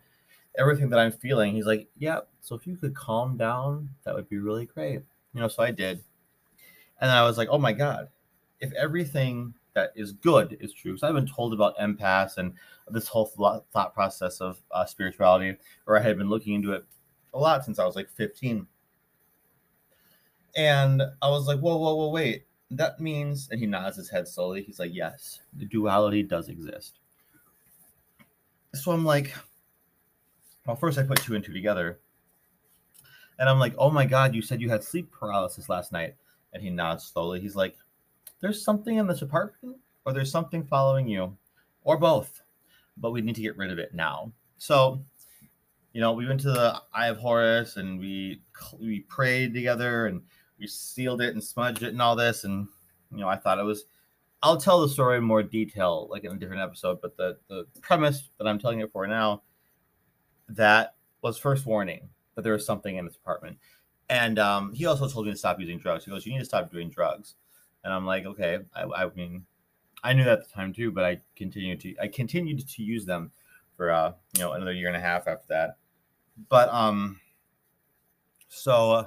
everything 0.57 0.91
that 0.91 0.99
I'm 0.99 1.13
feeling, 1.13 1.55
he's 1.55 1.67
like, 1.67 1.89
Yeah, 1.99 2.21
so 2.41 2.55
if 2.55 2.67
you 2.67 2.77
could 2.77 2.95
calm 2.95 3.37
down, 3.37 3.91
that 4.05 4.15
would 4.15 4.29
be 4.29 4.39
really 4.39 4.67
great. 4.67 5.03
You 5.35 5.41
know, 5.41 5.49
so 5.49 5.63
I 5.63 5.71
did. 5.71 6.03
And 7.01 7.11
I 7.11 7.25
was 7.25 7.39
like, 7.39 7.49
oh 7.51 7.59
my 7.59 7.73
God, 7.73 8.09
if 8.61 8.73
everything 8.75 9.55
that 9.75 9.93
is 9.95 10.13
good 10.13 10.57
is 10.61 10.73
true. 10.73 10.93
because 10.93 11.03
I've 11.03 11.15
been 11.15 11.27
told 11.27 11.53
about 11.53 11.79
empaths 11.79 12.39
and 12.39 12.53
this 12.89 13.09
whole 13.09 13.27
thought 13.27 13.95
process 13.95 14.41
of 14.41 14.61
uh, 14.73 14.85
spirituality, 14.85 15.57
or 15.87 15.99
I 15.99 16.03
had 16.03 16.19
been 16.19 16.29
looking 16.29 16.55
into 16.55 16.73
it 16.73 16.85
a 17.35 17.39
lot 17.39 17.65
since 17.65 17.79
I 17.79 17.85
was 17.85 17.97
like 17.97 18.11
15. 18.11 18.67
And 20.57 21.03
I 21.23 21.29
was 21.29 21.47
like, 21.47 21.61
whoa, 21.61 21.77
whoa, 21.77 21.95
whoa, 21.95 22.09
wait. 22.09 22.47
That 22.73 23.01
means, 23.01 23.49
and 23.51 23.61
he 23.61 23.67
nods 23.67 23.97
his 23.97 24.11
head 24.11 24.27
slowly. 24.27 24.63
He's 24.63 24.79
like, 24.79 24.93
yes, 24.93 25.41
the 25.57 25.65
duality 25.65 26.23
does 26.23 26.49
exist. 26.49 26.99
So 28.75 28.93
I'm 28.93 29.05
like, 29.05 29.35
well, 30.67 30.77
first 30.77 30.99
I 30.99 31.03
put 31.03 31.21
two 31.21 31.35
and 31.35 31.45
two 31.45 31.53
together. 31.53 32.01
And 33.39 33.49
I'm 33.49 33.59
like, 33.59 33.75
oh 33.79 33.91
my 33.91 34.05
God, 34.05 34.35
you 34.35 34.43
said 34.43 34.61
you 34.61 34.69
had 34.69 34.85
sleep 34.85 35.11
paralysis 35.11 35.69
last 35.69 35.93
night. 35.93 36.15
And 36.53 36.63
he 36.63 36.71
nods 36.71 37.05
slowly. 37.05 37.41
He's 37.41 37.57
like, 37.57 37.77
there's 38.41 38.65
something 38.65 38.97
in 38.97 39.07
this 39.07 39.23
apartment, 39.23 39.77
or 40.05 40.13
there's 40.13 40.31
something 40.31 40.65
following 40.65 41.07
you, 41.09 41.37
or 41.83 41.97
both. 41.97 42.43
But 42.97 43.13
we 43.13 43.21
need 43.21 43.37
to 43.37 43.43
get 43.43 43.57
rid 43.57 43.71
of 43.71 43.79
it 43.79 43.95
now. 43.95 44.33
So, 44.59 45.03
you 45.93 46.01
know, 46.01 46.13
we 46.13 46.27
went 46.27 46.41
to 46.41 46.51
the 46.51 46.81
Eye 46.93 47.09
of 47.09 47.19
Horus 47.19 47.77
and 47.77 47.99
we 47.99 48.43
we 48.79 49.01
prayed 49.01 49.55
together 49.55 50.07
and 50.07 50.23
we 50.59 50.67
sealed 50.67 51.23
it 51.23 51.33
and 51.33 51.43
smudged 51.43 51.83
it 51.83 51.89
and 51.89 52.03
all 52.03 52.17
this. 52.17 52.45
And 52.45 52.69
you 53.11 53.19
know, 53.19 53.29
I 53.29 53.37
thought 53.37 53.59
it 53.59 53.65
was. 53.65 53.85
I'll 54.43 54.57
tell 54.57 54.81
the 54.81 54.89
story 54.89 55.19
in 55.19 55.25
more 55.25 55.43
detail, 55.43 56.09
like 56.11 56.25
in 56.25 56.33
a 56.33 56.37
different 56.37 56.63
episode. 56.63 57.01
But 57.01 57.17
the 57.17 57.39
the 57.49 57.67
premise 57.83 58.29
that 58.39 58.47
I'm 58.47 58.59
telling 58.59 58.81
it 58.81 58.93
for 58.93 59.07
now, 59.07 59.43
that 60.49 60.95
was 61.23 61.39
first 61.39 61.67
warning 61.67 62.09
that 62.35 62.43
there 62.43 62.53
was 62.53 62.65
something 62.65 62.97
in 62.97 63.05
his 63.05 63.17
apartment. 63.17 63.59
And 64.09 64.39
um, 64.39 64.73
he 64.73 64.87
also 64.87 65.09
told 65.09 65.27
me 65.27 65.33
to 65.33 65.39
stop 65.39 65.61
using 65.61 65.79
drugs. 65.79 66.05
He 66.05 66.11
goes, 66.11 66.27
"You 66.27 66.33
need 66.33 66.41
to 66.41 66.45
stop 66.45 66.71
doing 66.71 66.91
drugs." 66.91 67.35
And 67.85 67.93
I'm 67.93 68.07
like, 68.07 68.27
"Okay." 68.27 68.59
I, 68.75 68.85
I 68.85 69.11
mean, 69.15 69.47
I 70.03 70.13
knew 70.13 70.25
that 70.25 70.41
at 70.41 70.49
the 70.49 70.55
time 70.55 70.73
too, 70.73 70.91
but 70.91 71.05
I 71.05 71.21
continued 71.37 71.81
to 71.81 71.95
I 72.01 72.09
continued 72.09 72.67
to 72.67 72.83
use 72.83 73.05
them 73.05 73.33
for 73.77 73.91
uh, 73.91 74.13
you 74.37 74.43
know 74.43 74.53
another 74.53 74.73
year 74.73 74.89
and 74.89 74.97
a 74.97 75.01
half 75.01 75.27
after 75.27 75.47
that. 75.49 75.77
But 76.49 76.69
um, 76.71 77.21
so 78.49 78.93
uh, 78.93 79.07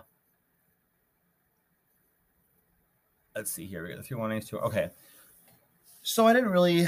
let's 3.35 3.51
see 3.51 3.65
here. 3.65 3.83
We 3.83 3.89
got 3.89 3.97
the 3.97 4.03
three 4.03 4.17
one 4.17 4.31
eight 4.31 4.45
two. 4.45 4.59
Okay, 4.59 4.89
so 6.01 6.27
I 6.27 6.33
didn't 6.33 6.49
really. 6.49 6.87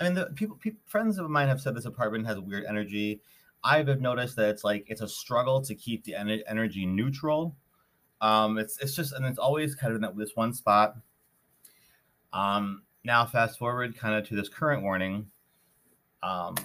I 0.00 0.04
mean, 0.04 0.14
the 0.14 0.26
people, 0.26 0.56
people, 0.56 0.78
friends 0.86 1.18
of 1.18 1.28
mine 1.28 1.48
have 1.48 1.60
said 1.60 1.74
this 1.74 1.84
apartment 1.84 2.26
has 2.26 2.38
weird 2.38 2.64
energy. 2.66 3.20
I've 3.64 4.00
noticed 4.00 4.36
that 4.36 4.48
it's 4.50 4.62
like 4.62 4.84
it's 4.88 5.00
a 5.00 5.08
struggle 5.08 5.60
to 5.62 5.74
keep 5.74 6.04
the 6.04 6.14
en- 6.14 6.42
energy 6.46 6.86
neutral. 6.86 7.56
Um, 8.20 8.58
it's 8.58 8.78
it's 8.78 8.94
just 8.94 9.12
and 9.12 9.24
it's 9.24 9.38
always 9.38 9.74
kind 9.74 9.92
of 9.92 9.96
in 9.96 10.02
that 10.02 10.16
this 10.16 10.34
one 10.34 10.52
spot. 10.52 10.96
Um, 12.32 12.82
now 13.04 13.24
fast 13.24 13.58
forward 13.58 13.96
kind 13.96 14.14
of 14.14 14.28
to 14.28 14.36
this 14.36 14.48
current 14.48 14.82
warning. 14.82 15.30
Um, 16.22 16.56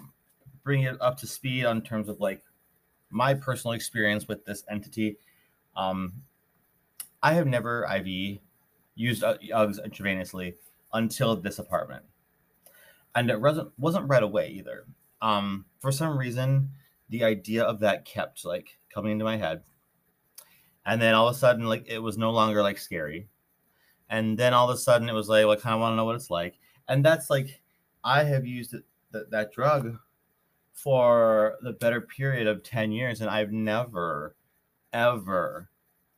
bring 0.63 0.83
it 0.83 0.97
up 1.01 1.17
to 1.19 1.27
speed 1.27 1.65
on 1.65 1.81
terms 1.81 2.09
of 2.09 2.19
like 2.19 2.41
my 3.09 3.33
personal 3.33 3.73
experience 3.73 4.27
with 4.27 4.45
this 4.45 4.63
entity. 4.69 5.17
Um, 5.75 6.13
I 7.21 7.33
have 7.33 7.47
never 7.47 7.85
IV 7.85 8.39
used 8.95 9.23
UGS 9.23 9.79
intravenously 9.79 10.55
until 10.91 11.35
this 11.35 11.59
apartment, 11.59 12.03
and 13.15 13.29
it 13.29 13.39
wasn't 13.39 13.71
wasn't 13.77 14.09
right 14.09 14.23
away 14.23 14.49
either. 14.49 14.85
Um, 15.21 15.65
for 15.79 15.91
some 15.91 16.17
reason, 16.17 16.69
the 17.09 17.23
idea 17.23 17.63
of 17.63 17.79
that 17.79 18.05
kept 18.05 18.43
like 18.43 18.77
coming 18.93 19.13
into 19.13 19.25
my 19.25 19.37
head. 19.37 19.61
And 20.85 21.01
then 21.01 21.13
all 21.13 21.27
of 21.27 21.35
a 21.35 21.39
sudden, 21.39 21.65
like 21.65 21.85
it 21.87 21.99
was 21.99 22.17
no 22.17 22.31
longer 22.31 22.61
like 22.61 22.77
scary. 22.77 23.27
And 24.09 24.37
then 24.37 24.53
all 24.53 24.69
of 24.69 24.75
a 24.75 24.79
sudden, 24.79 25.09
it 25.09 25.13
was 25.13 25.29
like, 25.29 25.45
well, 25.45 25.57
I 25.57 25.61
kind 25.61 25.75
of 25.75 25.81
want 25.81 25.93
to 25.93 25.95
know 25.95 26.05
what 26.05 26.15
it's 26.15 26.29
like. 26.29 26.59
And 26.87 27.03
that's 27.03 27.29
like, 27.29 27.61
I 28.03 28.23
have 28.25 28.45
used 28.45 28.73
it, 28.73 28.83
th- 29.11 29.25
that 29.31 29.53
drug 29.53 29.97
for 30.73 31.55
the 31.61 31.71
better 31.71 32.01
period 32.01 32.47
of 32.47 32.63
10 32.63 32.91
years, 32.91 33.21
and 33.21 33.29
I've 33.29 33.51
never, 33.51 34.35
ever, 34.91 35.69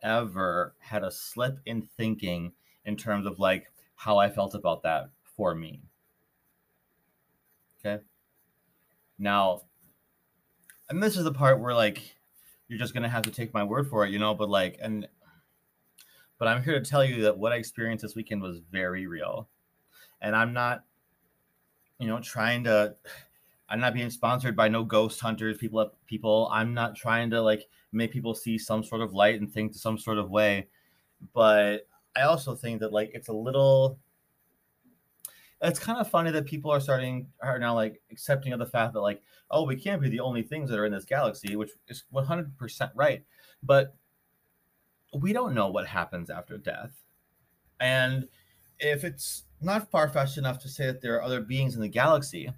ever 0.02 0.76
had 0.80 1.04
a 1.04 1.12
slip 1.12 1.60
in 1.66 1.84
thinking 1.84 2.54
in 2.86 2.96
terms 2.96 3.26
of 3.26 3.40
like 3.40 3.72
how 3.96 4.18
I 4.18 4.30
felt 4.30 4.56
about 4.56 4.84
that 4.84 5.10
for 5.24 5.54
me. 5.54 5.82
Okay. 7.80 8.04
Now, 9.20 9.62
and 10.90 11.02
this 11.02 11.18
is 11.18 11.24
the 11.24 11.34
part 11.34 11.60
where 11.60 11.74
like 11.74 12.15
you're 12.68 12.80
just 12.80 12.94
gonna 12.94 13.10
have 13.10 13.24
to 13.24 13.32
take 13.32 13.54
my 13.54 13.64
word 13.64 13.88
for 13.88 14.06
it, 14.06 14.12
you 14.12 14.20
know. 14.20 14.34
But 14.34 14.50
like, 14.50 14.78
and 14.82 15.08
but 16.38 16.48
I'm 16.48 16.64
here 16.64 16.80
to 16.80 16.90
tell 16.90 17.04
you 17.04 17.24
that 17.24 17.38
what 17.38 17.52
I 17.52 17.56
experienced 17.56 18.02
this 18.02 18.16
weekend 18.16 18.42
was 18.42 18.60
very 18.72 19.08
real, 19.08 19.50
and 20.22 20.36
I'm 20.36 20.54
not, 20.54 20.84
you 22.00 22.08
know, 22.08 22.20
trying 22.20 22.64
to. 22.66 22.96
I'm 23.68 23.80
not 23.80 23.96
being 23.96 24.12
sponsored 24.12 24.56
by 24.56 24.68
no 24.68 24.84
ghost 24.84 25.20
hunters, 25.20 25.58
people. 25.58 25.92
People, 26.06 26.50
I'm 26.52 26.74
not 26.74 26.96
trying 26.96 27.32
to 27.32 27.42
like 27.42 27.68
make 27.92 28.12
people 28.12 28.36
see 28.36 28.58
some 28.58 28.84
sort 28.84 29.02
of 29.02 29.14
light 29.14 29.40
and 29.40 29.52
think 29.52 29.72
to 29.72 29.80
some 29.80 29.98
sort 29.98 30.18
of 30.18 30.30
way, 30.30 30.68
but 31.34 31.88
I 32.16 32.22
also 32.22 32.56
think 32.56 32.80
that 32.82 32.94
like 32.94 33.12
it's 33.14 33.28
a 33.28 33.34
little 33.34 34.00
it's 35.62 35.80
kind 35.80 36.00
of 36.00 36.10
funny 36.10 36.32
that 36.32 36.46
people 36.46 36.72
are 36.72 36.80
starting 36.80 37.28
are 37.42 37.60
now 37.60 37.74
like 37.74 38.02
accepting 38.12 38.54
of 38.54 38.60
the 38.60 38.66
fact 38.66 38.94
that 38.94 39.02
like 39.02 39.22
oh 39.52 39.64
we 39.64 39.76
can't 39.76 40.02
be 40.02 40.10
the 40.10 40.20
only 40.20 40.44
things 40.44 40.70
that 40.70 40.80
are 40.80 40.86
in 40.86 40.92
this 40.92 41.06
galaxy 41.06 41.56
which 41.56 41.72
is 41.88 42.04
100% 42.14 42.92
right. 42.96 43.24
But 43.64 43.96
we 45.14 45.34
don't 45.34 45.54
know 45.54 45.70
what 45.70 45.88
happens 45.88 46.30
after 46.30 46.58
death. 46.58 46.92
And 47.80 48.28
if 48.80 49.04
it's 49.04 49.44
not 49.62 49.90
far-fetched 49.90 50.38
enough 50.38 50.60
to 50.60 50.70
say 50.70 50.88
that 50.88 51.02
there 51.02 51.16
are 51.16 51.24
other 51.24 51.42
beings 51.42 51.76
in 51.76 51.82
the 51.82 51.88
galaxy 51.88 52.52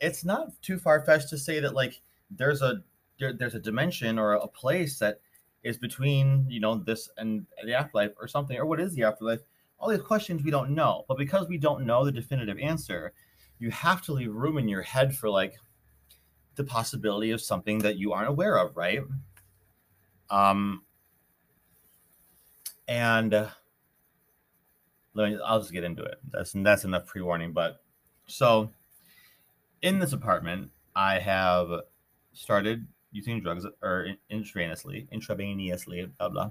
it's 0.00 0.24
not 0.24 0.50
too 0.62 0.78
far-fetched 0.78 1.28
to 1.28 1.38
say 1.38 1.60
that 1.60 1.74
like 1.74 2.00
there's 2.30 2.62
a 2.62 2.82
there, 3.18 3.32
there's 3.32 3.54
a 3.54 3.60
dimension 3.60 4.18
or 4.18 4.34
a 4.34 4.46
place 4.46 4.98
that 4.98 5.20
is 5.64 5.76
between 5.76 6.46
you 6.48 6.60
know 6.60 6.76
this 6.76 7.10
and 7.18 7.46
the 7.64 7.74
afterlife 7.74 8.12
or 8.20 8.28
something 8.28 8.56
or 8.58 8.66
what 8.66 8.80
is 8.80 8.94
the 8.94 9.02
afterlife 9.02 9.40
all 9.78 9.88
these 9.88 10.00
questions 10.00 10.42
we 10.42 10.50
don't 10.50 10.70
know. 10.70 11.04
But 11.08 11.18
because 11.18 11.48
we 11.48 11.58
don't 11.58 11.86
know 11.86 12.04
the 12.04 12.12
definitive 12.12 12.58
answer, 12.58 13.12
you 13.58 13.70
have 13.70 14.02
to 14.02 14.12
leave 14.12 14.34
room 14.34 14.58
in 14.58 14.68
your 14.68 14.82
head 14.82 15.14
for 15.14 15.30
like 15.30 15.58
the 16.56 16.64
possibility 16.64 17.30
of 17.30 17.40
something 17.40 17.78
that 17.78 17.96
you 17.96 18.12
aren't 18.12 18.28
aware 18.28 18.56
of, 18.58 18.76
right? 18.76 19.00
Um, 20.30 20.82
and 22.86 23.32
uh, 23.32 23.48
let 25.14 25.30
me, 25.30 25.38
I'll 25.44 25.60
just 25.60 25.72
get 25.72 25.84
into 25.84 26.02
it. 26.02 26.18
That's 26.30 26.52
that's 26.52 26.84
enough 26.84 27.06
pre 27.06 27.22
warning. 27.22 27.52
But 27.52 27.80
so 28.26 28.70
in 29.82 29.98
this 29.98 30.12
apartment, 30.12 30.70
I 30.96 31.18
have 31.18 31.68
started 32.32 32.86
using 33.12 33.40
drugs 33.40 33.64
or 33.82 34.08
intravenously, 34.30 35.08
intravenously, 35.12 36.10
blah 36.18 36.28
blah 36.28 36.50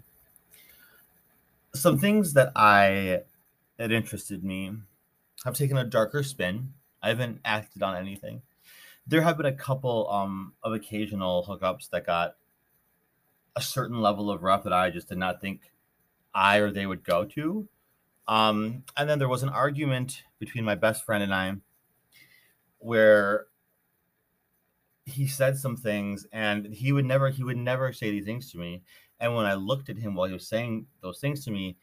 some 1.74 1.98
things 1.98 2.34
that 2.34 2.52
I 2.56 3.22
that 3.78 3.92
interested 3.92 4.44
me 4.44 4.74
have 5.46 5.56
taken 5.56 5.78
a 5.78 5.84
darker 5.84 6.24
spin. 6.24 6.74
I 7.02 7.10
haven't 7.10 7.42
acted 7.46 7.84
on 7.84 7.96
anything. 7.96 8.42
There 9.06 9.22
have 9.22 9.38
been 9.38 9.46
a 9.46 9.54
couple 9.54 10.10
um, 10.10 10.54
of 10.64 10.74
occasional 10.74 11.46
hookups 11.48 11.90
that 11.92 12.06
got 12.06 12.36
a 13.56 13.62
certain 13.62 14.02
level 14.02 14.30
of 14.30 14.44
rough 14.44 14.64
that 14.64 14.74
I 14.74 14.90
just 14.90 15.10
did 15.10 15.18
not 15.18 15.40
think 15.40 15.72
I 16.34 16.58
or 16.58 16.72
they 16.72 16.86
would 16.86 17.04
go 17.04 17.26
to. 17.26 17.68
Um, 18.28 18.84
and 18.98 19.10
then 19.10 19.20
there 19.20 19.30
was 19.30 19.44
an 19.44 19.50
argument 19.50 20.24
between 20.40 20.66
my 20.66 20.76
best 20.76 21.06
friend 21.06 21.24
and 21.24 21.34
I 21.34 21.56
where 22.80 23.48
he 25.06 25.26
said 25.26 25.58
some 25.58 25.78
things 25.78 26.28
and 26.34 26.68
he 26.68 26.92
would 26.92 27.06
never 27.06 27.30
he 27.30 27.44
would 27.44 27.58
never 27.58 27.94
say 27.94 28.12
these 28.12 28.26
things 28.26 28.52
to 28.52 28.58
me 28.58 28.84
and 29.20 29.36
when 29.36 29.46
I 29.46 29.56
looked 29.56 29.90
at 29.90 29.98
him 29.98 30.16
while 30.16 30.28
he 30.28 30.34
was 30.34 30.48
saying 30.48 30.86
those 31.02 31.20
things 31.20 31.44
to 31.46 31.52
me, 31.52 31.78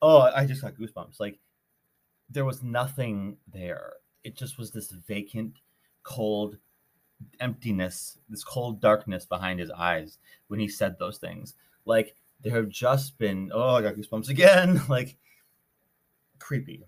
oh, 0.00 0.30
I 0.34 0.46
just 0.46 0.62
got 0.62 0.74
goosebumps. 0.74 1.20
Like 1.20 1.38
there 2.30 2.44
was 2.44 2.62
nothing 2.62 3.36
there. 3.52 3.94
It 4.24 4.36
just 4.36 4.58
was 4.58 4.70
this 4.70 4.90
vacant, 4.90 5.54
cold 6.02 6.58
emptiness, 7.40 8.18
this 8.28 8.44
cold 8.44 8.80
darkness 8.80 9.26
behind 9.26 9.60
his 9.60 9.70
eyes 9.70 10.18
when 10.48 10.60
he 10.60 10.68
said 10.68 10.98
those 10.98 11.18
things. 11.18 11.54
Like 11.84 12.14
there 12.42 12.54
have 12.54 12.68
just 12.68 13.18
been, 13.18 13.50
oh, 13.52 13.76
I 13.76 13.82
got 13.82 13.94
goosebumps 13.94 14.28
again. 14.28 14.80
like 14.88 15.16
creepy. 16.38 16.84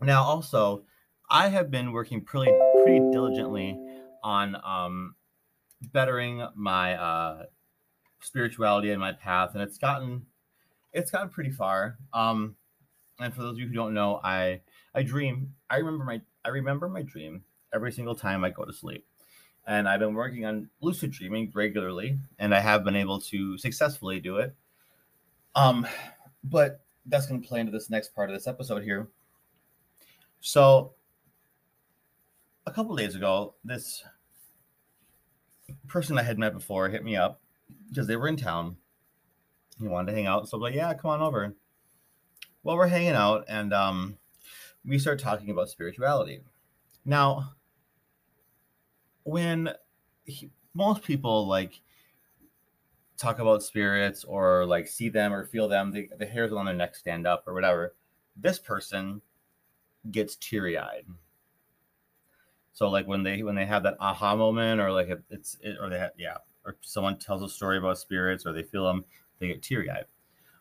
Now, 0.00 0.22
also, 0.22 0.84
I 1.30 1.48
have 1.48 1.70
been 1.70 1.92
working 1.92 2.20
pretty 2.22 2.52
pretty 2.82 3.00
diligently 3.10 3.78
on 4.22 4.56
um, 4.64 5.14
bettering 5.92 6.46
my 6.54 6.94
uh, 6.94 7.44
spirituality 8.20 8.90
in 8.90 8.98
my 8.98 9.12
path, 9.12 9.50
and 9.54 9.62
it's 9.62 9.78
gotten 9.78 10.26
it's 10.92 11.10
gotten 11.10 11.28
pretty 11.28 11.50
far. 11.50 11.98
Um, 12.12 12.56
and 13.20 13.34
for 13.34 13.42
those 13.42 13.52
of 13.52 13.58
you 13.58 13.66
who 13.68 13.74
don't 13.74 13.94
know, 13.94 14.20
I 14.24 14.60
I 14.94 15.02
dream. 15.02 15.54
I 15.70 15.76
remember 15.76 16.04
my 16.04 16.20
I 16.44 16.48
remember 16.48 16.88
my 16.88 17.02
dream 17.02 17.44
every 17.74 17.92
single 17.92 18.14
time 18.14 18.44
I 18.44 18.50
go 18.50 18.64
to 18.64 18.72
sleep. 18.72 19.06
And 19.68 19.88
I've 19.88 19.98
been 19.98 20.14
working 20.14 20.44
on 20.44 20.70
lucid 20.80 21.10
dreaming 21.10 21.50
regularly, 21.52 22.18
and 22.38 22.54
I 22.54 22.60
have 22.60 22.84
been 22.84 22.94
able 22.94 23.20
to 23.22 23.58
successfully 23.58 24.20
do 24.20 24.36
it. 24.36 24.54
Um, 25.56 25.86
but 26.44 26.84
that's 27.06 27.26
going 27.26 27.42
to 27.42 27.48
play 27.48 27.60
into 27.60 27.72
this 27.72 27.90
next 27.90 28.14
part 28.14 28.30
of 28.30 28.36
this 28.36 28.46
episode 28.46 28.84
here. 28.84 29.08
So, 30.40 30.92
a 32.64 32.70
couple 32.70 32.94
days 32.94 33.16
ago, 33.16 33.54
this 33.64 34.04
person 35.88 36.16
I 36.16 36.22
had 36.22 36.38
met 36.38 36.52
before 36.52 36.88
hit 36.88 37.04
me 37.04 37.16
up 37.16 37.40
because 37.88 38.06
they 38.06 38.16
were 38.16 38.28
in 38.28 38.36
town. 38.36 38.76
He 39.80 39.86
wanted 39.86 40.10
to 40.10 40.16
hang 40.16 40.26
out, 40.26 40.48
so 40.48 40.56
I'm 40.56 40.62
like, 40.62 40.74
yeah, 40.74 40.94
come 40.94 41.10
on 41.10 41.20
over. 41.20 41.54
Well, 42.62 42.76
we're 42.76 42.86
hanging 42.86 43.10
out, 43.10 43.44
and 43.48 43.72
um, 43.72 44.16
we 44.84 44.98
start 44.98 45.18
talking 45.18 45.50
about 45.50 45.68
spirituality. 45.68 46.40
Now, 47.04 47.54
when 49.24 49.70
he, 50.24 50.50
most 50.74 51.02
people 51.02 51.46
like 51.46 51.80
talk 53.16 53.38
about 53.38 53.62
spirits 53.62 54.24
or 54.24 54.66
like 54.66 54.86
see 54.86 55.08
them 55.08 55.32
or 55.32 55.44
feel 55.44 55.68
them, 55.68 55.92
the, 55.92 56.08
the 56.18 56.26
hairs 56.26 56.52
on 56.52 56.66
their 56.66 56.74
neck 56.74 56.94
stand 56.94 57.26
up 57.26 57.44
or 57.46 57.54
whatever. 57.54 57.94
This 58.36 58.58
person 58.58 59.20
gets 60.10 60.36
teary 60.36 60.78
eyed. 60.78 61.06
So 62.72 62.90
like 62.90 63.06
when 63.06 63.22
they 63.22 63.42
when 63.42 63.54
they 63.54 63.64
have 63.64 63.84
that 63.84 63.96
aha 64.00 64.36
moment 64.36 64.80
or 64.80 64.92
like 64.92 65.08
it's 65.30 65.56
it, 65.62 65.76
or 65.80 65.88
they 65.88 65.98
have 65.98 66.12
yeah 66.18 66.36
or 66.66 66.76
someone 66.82 67.16
tells 67.16 67.42
a 67.42 67.48
story 67.48 67.78
about 67.78 67.98
spirits 67.98 68.44
or 68.44 68.52
they 68.52 68.64
feel 68.64 68.84
them, 68.84 69.04
they 69.38 69.46
get 69.46 69.62
teary 69.62 69.88
eyed. 69.88 70.04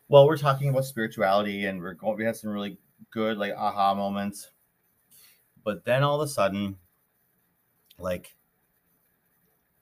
Well, 0.07 0.27
we're 0.27 0.37
talking 0.37 0.69
about 0.69 0.85
spirituality 0.85 1.65
and 1.65 1.81
we're 1.81 1.95
going, 1.95 2.15
we 2.15 2.23
had 2.23 2.35
some 2.35 2.51
really 2.51 2.77
good 3.11 3.37
like 3.37 3.53
aha 3.53 3.95
moments. 3.95 4.51
But 5.63 5.83
then 5.83 6.03
all 6.03 6.21
of 6.21 6.25
a 6.25 6.31
sudden, 6.31 6.77
like, 7.97 8.35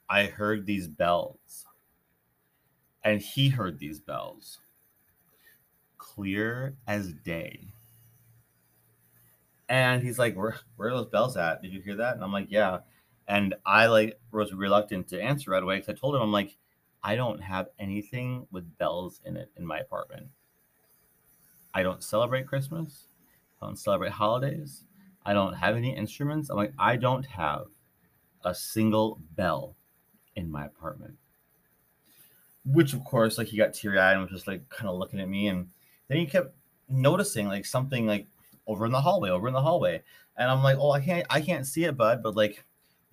I 0.09 0.25
heard 0.25 0.65
these 0.65 0.87
bells 0.87 1.65
and 3.03 3.19
he 3.19 3.49
heard 3.49 3.79
these 3.79 3.99
bells 3.99 4.59
clear 5.97 6.75
as 6.87 7.13
day. 7.13 7.67
And 9.67 10.03
he's 10.03 10.19
like, 10.19 10.35
where, 10.35 10.55
where 10.75 10.89
are 10.89 10.93
those 10.93 11.07
bells 11.07 11.35
at? 11.35 11.61
Did 11.61 11.73
you 11.73 11.81
hear 11.81 11.95
that? 11.95 12.15
And 12.15 12.23
I'm 12.23 12.31
like, 12.31 12.47
yeah. 12.49 12.79
And 13.27 13.55
I 13.65 13.87
like 13.87 14.19
was 14.31 14.53
reluctant 14.53 15.07
to 15.09 15.21
answer 15.21 15.51
right 15.51 15.63
away 15.63 15.77
because 15.77 15.89
I 15.89 15.99
told 15.99 16.15
him 16.15 16.21
I'm 16.21 16.31
like, 16.31 16.57
I 17.03 17.15
don't 17.15 17.41
have 17.41 17.69
anything 17.79 18.47
with 18.51 18.77
bells 18.77 19.21
in 19.25 19.37
it 19.37 19.51
in 19.57 19.65
my 19.65 19.79
apartment. 19.79 20.27
I 21.73 21.83
don't 21.83 22.03
celebrate 22.03 22.47
Christmas. 22.47 23.07
I 23.61 23.65
don't 23.65 23.79
celebrate 23.79 24.11
holidays. 24.11 24.83
I 25.25 25.33
don't 25.33 25.53
have 25.53 25.75
any 25.75 25.95
instruments. 25.95 26.49
I'm 26.49 26.57
like, 26.57 26.73
I 26.77 26.97
don't 26.97 27.25
have 27.25 27.67
a 28.43 28.53
single 28.53 29.19
bell 29.35 29.75
in 30.35 30.51
my 30.51 30.65
apartment. 30.65 31.15
Which 32.65 32.93
of 32.93 33.03
course, 33.03 33.37
like 33.37 33.47
he 33.47 33.57
got 33.57 33.73
teary 33.73 33.99
eyed 33.99 34.13
and 34.13 34.21
was 34.21 34.31
just 34.31 34.47
like 34.47 34.69
kind 34.69 34.89
of 34.89 34.97
looking 34.97 35.19
at 35.19 35.29
me, 35.29 35.47
and 35.47 35.69
then 36.07 36.17
he 36.17 36.25
kept 36.25 36.55
noticing 36.87 37.47
like 37.47 37.65
something 37.65 38.07
like 38.07 38.27
over 38.67 38.85
in 38.85 38.91
the 38.91 39.01
hallway, 39.01 39.29
over 39.29 39.47
in 39.47 39.53
the 39.53 39.61
hallway, 39.61 40.01
and 40.37 40.49
I'm 40.49 40.63
like, 40.63 40.77
oh, 40.77 40.91
I 40.91 41.01
can't, 41.01 41.25
I 41.29 41.41
can't 41.41 41.67
see 41.67 41.83
it, 41.83 41.97
bud, 41.97 42.23
but 42.23 42.35
like 42.35 42.63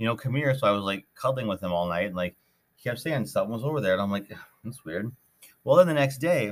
you 0.01 0.07
know, 0.07 0.17
come 0.17 0.35
here. 0.35 0.57
So 0.57 0.67
I 0.67 0.71
was 0.71 0.83
like 0.83 1.07
cuddling 1.15 1.47
with 1.47 1.63
him 1.63 1.73
all 1.73 1.87
night 1.87 2.07
and 2.07 2.17
like 2.17 2.35
he 2.75 2.89
kept 2.89 3.01
saying 3.01 3.27
something 3.27 3.53
was 3.53 3.65
over 3.65 3.83
there. 3.83 3.93
And 3.93 4.01
I'm 4.01 4.11
like, 4.11 4.33
that's 4.65 4.83
weird. 4.83 5.13
Well, 5.63 5.77
then 5.77 5.89
the 5.89 5.95
next 5.95 6.19
day, 6.19 6.51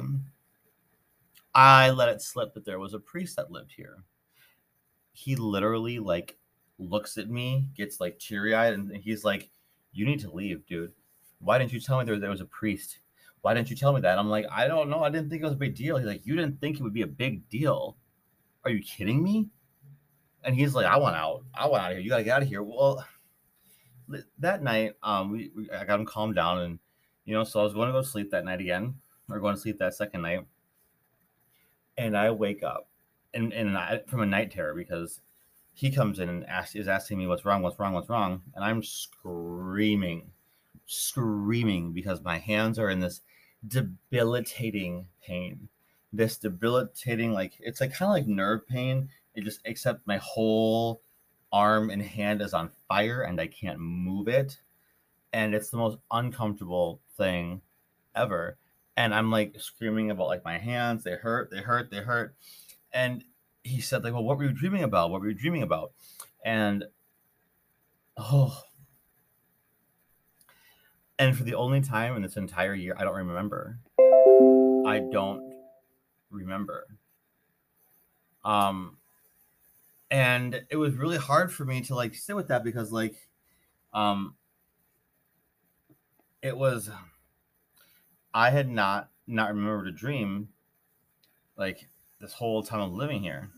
I 1.55 1.89
let 1.91 2.11
it 2.11 2.21
slip 2.21 2.53
that 2.53 2.67
there 2.67 2.79
was 2.79 2.93
a 2.93 2.99
priest 2.99 3.37
that 3.37 3.51
lived 3.51 3.73
here. 3.75 4.05
He 5.13 5.35
literally 5.35 5.99
like 5.99 6.37
looks 6.79 7.17
at 7.17 7.31
me, 7.31 7.71
gets 7.75 8.01
like 8.01 8.19
teary 8.19 8.55
eyed, 8.55 8.75
and 8.75 8.95
he's 8.95 9.25
like, 9.25 9.49
You 9.95 10.05
need 10.05 10.21
to 10.21 10.31
leave, 10.31 10.67
dude. 10.67 10.93
Why 11.41 11.57
didn't 11.57 11.73
you 11.73 11.81
tell 11.81 11.99
me 11.99 12.05
there, 12.05 12.19
there 12.19 12.29
was 12.29 12.43
a 12.43 12.47
priest? 12.47 12.99
Why 13.41 13.55
didn't 13.55 13.71
you 13.71 13.77
tell 13.77 13.95
me 13.95 14.03
that? 14.03 14.19
I'm 14.19 14.29
like, 14.29 14.45
I 14.53 14.69
don't 14.69 14.91
know. 14.91 15.03
I 15.03 15.09
didn't 15.09 15.31
think 15.31 15.41
it 15.41 15.47
was 15.47 15.55
a 15.55 15.57
big 15.57 15.75
deal. 15.75 15.97
He's 15.97 16.07
like, 16.07 16.27
You 16.27 16.37
didn't 16.37 16.61
think 16.61 16.77
it 16.77 16.83
would 16.83 16.93
be 16.93 17.03
a 17.03 17.07
big 17.07 17.49
deal. 17.49 17.97
Are 18.67 18.71
you 18.71 18.83
kidding 18.83 19.23
me? 19.23 19.49
And 20.45 20.55
he's 20.55 20.75
like, 20.75 20.87
I 20.87 20.99
want 20.99 21.17
out. 21.17 21.45
I 21.55 21.67
want 21.67 21.83
out 21.83 21.93
of 21.93 21.97
here. 21.97 22.05
You 22.05 22.11
gotta 22.11 22.25
get 22.25 22.37
out 22.37 22.43
of 22.43 22.49
here. 22.49 22.63
Well, 22.63 23.05
that 24.39 24.63
night, 24.63 24.95
um, 25.03 25.31
we, 25.33 25.51
we 25.55 25.71
I 25.71 25.85
got 25.85 26.01
him 26.01 26.07
calmed 26.07 26.35
down, 26.35 26.59
and 26.59 26.79
you 27.25 27.35
know, 27.35 27.45
so 27.45 27.61
I 27.61 27.65
was 27.65 27.75
going 27.75 27.89
to 27.89 27.93
go 27.93 28.03
to 28.03 28.07
sleep 28.07 28.31
that 28.31 28.45
night 28.45 28.61
again, 28.61 28.95
or 29.31 29.39
going 29.41 29.55
to 29.55 29.61
sleep 29.61 29.79
that 29.79 29.95
second 29.95 30.23
night, 30.23 30.47
and 31.97 32.17
I 32.17 32.31
wake 32.31 32.63
up, 32.63 32.89
and 33.35 33.53
and 33.53 33.77
I, 33.77 34.01
from 34.07 34.23
a 34.23 34.27
night 34.27 34.51
terror 34.51 34.75
because 34.75 35.21
he 35.75 35.91
comes 35.91 36.19
in 36.19 36.29
and 36.29 36.45
asks, 36.47 36.75
is 36.75 36.89
asking 36.89 37.19
me 37.19 37.27
what's 37.29 37.45
wrong, 37.45 37.63
what's 37.63 37.79
wrong, 37.79 37.93
what's 37.93 38.09
wrong, 38.09 38.43
and 38.55 38.65
I'm 38.65 38.83
screaming, 38.83 40.31
screaming 40.87 41.93
because 41.93 42.21
my 42.21 42.39
hands 42.39 42.79
are 42.79 42.91
in 42.91 43.01
this 43.01 43.21
debilitating 43.67 45.07
pain, 45.25 45.69
this 46.13 46.37
debilitating 46.37 47.33
like 47.33 47.55
it's 47.61 47.81
like 47.81 47.93
kind 47.93 48.09
of 48.11 48.15
like 48.15 48.27
nerve 48.27 48.67
pain. 48.67 49.09
It 49.35 49.45
just 49.45 49.61
except 49.65 50.07
my 50.07 50.17
whole 50.17 51.01
arm 51.53 51.91
and 51.91 52.03
hand 52.03 52.43
is 52.43 52.55
on 52.55 52.71
fire 52.89 53.23
and 53.23 53.41
I 53.41 53.47
can't 53.47 53.79
move 53.79 54.29
it. 54.29 54.59
And 55.33 55.55
it's 55.55 55.71
the 55.71 55.77
most 55.77 55.99
uncomfortable 56.11 57.01
thing 57.17 57.61
ever. 58.15 58.57
And 58.97 59.15
I'm 59.15 59.31
like 59.31 59.61
screaming 59.61 60.11
about 60.11 60.29
like 60.29 60.45
my 60.45 60.59
hands, 60.59 61.05
they 61.05 61.13
hurt, 61.13 61.51
they 61.51 61.61
hurt, 61.61 61.91
they 61.91 61.99
hurt. 61.99 62.35
And 62.93 63.23
he 63.63 63.81
said 63.81 64.03
like, 64.03 64.13
"Well, 64.13 64.25
what 64.25 64.39
were 64.39 64.45
you 64.45 64.53
dreaming 64.53 64.83
about? 64.83 65.11
What 65.11 65.21
were 65.21 65.29
you 65.29 65.35
dreaming 65.35 65.63
about?" 65.63 65.93
And 66.45 66.85
oh, 68.17 68.63
and 71.19 71.37
for 71.37 71.45
the 71.45 71.55
only 71.55 71.81
time 71.81 72.17
in 72.17 72.23
this 72.23 72.37
entire 72.37 72.75
year, 72.75 72.95
I 72.99 73.05
don't 73.05 73.17
remember. 73.17 73.79
I 74.87 75.01
don't 75.13 75.55
remember. 76.31 76.87
Um, 78.45 78.98
and 80.11 80.65
it 80.71 80.77
was 80.77 80.95
really 80.95 81.19
hard 81.19 81.53
for 81.53 81.65
me 81.65 81.81
to 81.83 81.95
like 81.95 82.15
sit 82.15 82.37
with 82.37 82.49
that 82.49 82.65
because 82.65 82.93
like, 82.93 83.29
um, 83.93 84.35
it 86.43 86.57
was. 86.57 86.91
I 88.35 88.51
had 88.51 88.69
not 88.69 89.11
not 89.27 89.49
remembered 89.49 89.89
a 89.89 89.93
dream, 89.93 90.49
like 91.57 91.89
this 92.21 92.33
whole 92.33 92.63
time 92.63 92.81
of 92.81 92.93
living 92.93 93.23
here. 93.23 93.51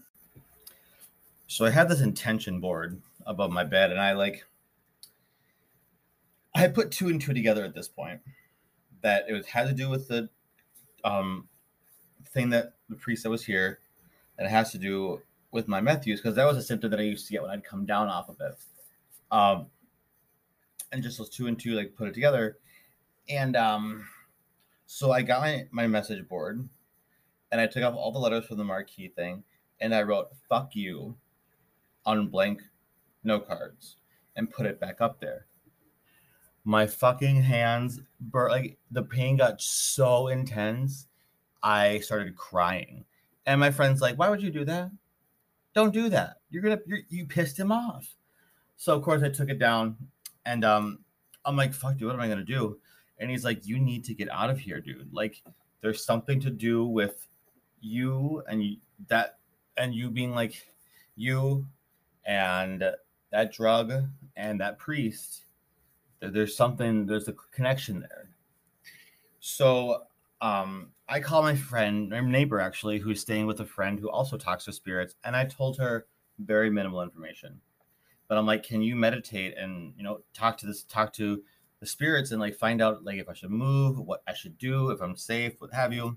So 1.46 1.64
I 1.64 1.70
had 1.70 1.88
this 1.88 2.00
intention 2.00 2.60
board 2.60 3.00
above 3.26 3.50
my 3.50 3.64
bed, 3.64 3.90
and 3.90 4.00
I 4.00 4.12
like 4.12 4.44
I 6.54 6.68
put 6.68 6.90
two 6.90 7.08
and 7.08 7.20
two 7.20 7.34
together 7.34 7.64
at 7.64 7.74
this 7.74 7.88
point 7.88 8.20
that 9.02 9.24
it 9.28 9.32
was 9.32 9.46
had 9.46 9.68
to 9.68 9.74
do 9.74 9.88
with 9.88 10.08
the 10.08 10.28
um 11.04 11.48
thing 12.30 12.50
that 12.50 12.74
the 12.88 12.96
priest 12.96 13.22
that 13.22 13.30
was 13.30 13.44
here, 13.44 13.78
and 14.38 14.46
it 14.46 14.50
has 14.50 14.72
to 14.72 14.78
do 14.78 15.20
with 15.52 15.68
my 15.68 15.80
meth 15.80 16.06
use 16.06 16.20
because 16.20 16.36
that 16.36 16.46
was 16.46 16.56
a 16.56 16.62
symptom 16.62 16.90
that 16.90 17.00
I 17.00 17.04
used 17.04 17.26
to 17.26 17.32
get 17.32 17.42
when 17.42 17.50
I'd 17.50 17.64
come 17.64 17.86
down 17.86 18.08
off 18.08 18.28
of 18.28 18.36
it. 18.40 18.56
Um, 19.30 19.66
and 20.92 21.02
just 21.02 21.18
those 21.18 21.30
two 21.30 21.46
and 21.46 21.58
two 21.58 21.72
like 21.72 21.94
put 21.96 22.08
it 22.08 22.14
together, 22.14 22.58
and 23.28 23.56
um, 23.56 24.06
so 24.86 25.12
I 25.12 25.22
got 25.22 25.40
my 25.40 25.66
my 25.70 25.86
message 25.86 26.26
board, 26.28 26.68
and 27.52 27.60
I 27.60 27.66
took 27.66 27.84
off 27.84 27.94
all 27.94 28.12
the 28.12 28.18
letters 28.18 28.46
from 28.46 28.58
the 28.58 28.64
marquee 28.64 29.12
thing, 29.14 29.44
and 29.80 29.94
I 29.94 30.02
wrote 30.02 30.28
"fuck 30.48 30.74
you" 30.74 31.16
on 32.04 32.28
blank 32.28 32.62
no 33.22 33.38
cards 33.38 33.96
and 34.36 34.50
put 34.50 34.66
it 34.66 34.80
back 34.80 35.00
up 35.00 35.20
there. 35.20 35.46
My 36.64 36.86
fucking 36.86 37.42
hands 37.42 38.00
burnt 38.20 38.52
like 38.52 38.78
the 38.90 39.02
pain 39.02 39.36
got 39.36 39.60
so 39.60 40.28
intense 40.28 41.06
i 41.62 41.98
started 42.00 42.36
crying. 42.36 43.04
And 43.46 43.60
my 43.60 43.70
friend's 43.70 44.00
like 44.00 44.16
why 44.16 44.28
would 44.28 44.42
you 44.42 44.50
do 44.50 44.64
that 44.64 44.90
don't 45.74 45.92
do 45.92 46.09
that. 46.09 46.37
You're 46.50 46.62
gonna 46.62 46.80
you're, 46.87 47.00
you 47.09 47.26
pissed 47.26 47.59
him 47.59 47.72
off. 47.72 48.06
So 48.76 48.96
of 48.96 49.02
course 49.02 49.22
i 49.22 49.28
took 49.28 49.50
it 49.50 49.59
down 49.59 49.96
and 50.46 50.64
um 50.64 51.00
i'm 51.44 51.56
like 51.56 51.74
fuck 51.74 51.96
dude 51.96 52.06
what 52.06 52.14
am 52.14 52.20
i 52.20 52.28
gonna 52.28 52.44
do? 52.44 52.78
And 53.18 53.30
he's 53.30 53.44
like 53.44 53.66
you 53.66 53.78
need 53.78 54.04
to 54.04 54.14
get 54.14 54.30
out 54.30 54.50
of 54.50 54.59
here 54.59 54.80
dude. 54.80 55.12
Like 55.12 55.42
there's 55.80 56.04
something 56.04 56.40
to 56.40 56.50
do 56.50 56.87
with 56.87 57.26
you 57.80 58.42
and 58.48 58.62
you, 58.62 58.76
that 59.09 59.38
and 59.76 59.94
you 59.94 60.11
being 60.11 60.35
like 60.35 60.66
you 61.16 61.66
and 62.24 62.85
that 63.30 63.52
drug 63.52 63.92
and 64.37 64.61
that 64.61 64.78
priest. 64.78 65.44
There's 66.20 66.56
something 66.56 67.06
there's 67.06 67.28
a 67.28 67.35
connection 67.52 68.00
there. 68.00 68.30
So 69.40 70.04
um 70.40 70.90
i 71.11 71.20
call 71.20 71.42
my 71.42 71.55
friend 71.55 72.09
my 72.09 72.20
neighbor 72.20 72.61
actually 72.61 72.99
who's 72.99 73.20
staying 73.20 73.46
with 73.46 73.61
a 73.61 73.66
friend 73.66 73.99
who 73.99 74.09
also 74.09 74.38
talks 74.38 74.64
to 74.64 74.73
spirits 74.73 75.16
and 75.25 75.37
i 75.37 75.44
told 75.44 75.77
her 75.77 76.07
very 76.38 76.70
minimal 76.70 77.03
information. 77.03 77.61
But 78.29 78.38
i'm 78.38 78.46
like 78.46 78.62
can 78.62 78.81
you 78.81 78.96
meditate 78.96 79.57
and 79.59 79.92
you 79.96 80.03
know 80.03 80.20
talk 80.33 80.57
to 80.59 80.66
this 80.66 80.85
talk 80.85 81.12
to 81.14 81.42
the 81.81 81.87
spirits 81.87 82.31
and 82.31 82.40
like 82.40 82.55
find 82.55 82.81
out 82.81 83.05
like 83.05 83.18
if 83.18 83.29
i 83.29 83.33
should 83.33 83.51
move 83.51 83.99
what 83.99 84.23
i 84.29 84.35
should 84.35 84.57
do 84.59 84.90
if 84.90 85.03
i'm 85.03 85.16
safe 85.16 85.55
what 85.59 85.73
have 85.73 85.92
you? 85.92 86.16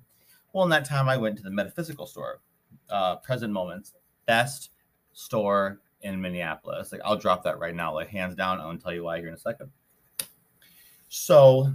Well 0.53 0.63
in 0.63 0.69
that 0.69 0.85
time 0.85 1.09
i 1.09 1.17
went 1.17 1.37
to 1.37 1.43
the 1.43 1.49
metaphysical 1.49 2.05
store 2.05 2.41
uh 2.89 3.17
present 3.17 3.51
moments 3.51 3.93
best 4.25 4.69
store 5.13 5.79
in 6.01 6.21
minneapolis. 6.21 6.91
Like 6.91 7.01
i'll 7.03 7.17
drop 7.17 7.43
that 7.43 7.59
right 7.59 7.75
now 7.75 7.95
like 7.95 8.09
hands 8.09 8.35
down 8.35 8.59
i'll 8.59 8.77
tell 8.77 8.93
you 8.93 9.03
why 9.03 9.17
here 9.17 9.29
in 9.29 9.33
a 9.33 9.37
second. 9.37 9.71
So, 11.09 11.71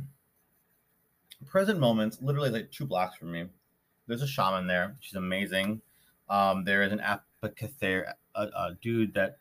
present 1.47 1.79
moments, 1.79 2.19
literally 2.21 2.51
like 2.51 2.71
two 2.71 2.87
blocks 2.87 3.17
from 3.17 3.33
me. 3.33 3.47
There's 4.07 4.23
a 4.23 4.27
shaman 4.27 4.67
there. 4.67 4.97
She's 5.01 5.17
amazing. 5.17 5.83
Um, 6.29 6.65
there 6.65 6.83
is 6.83 6.93
an 6.93 7.01
apothecary, 7.01 8.07
a, 8.35 8.43
a 8.43 8.77
dude 8.81 9.15
that 9.15 9.39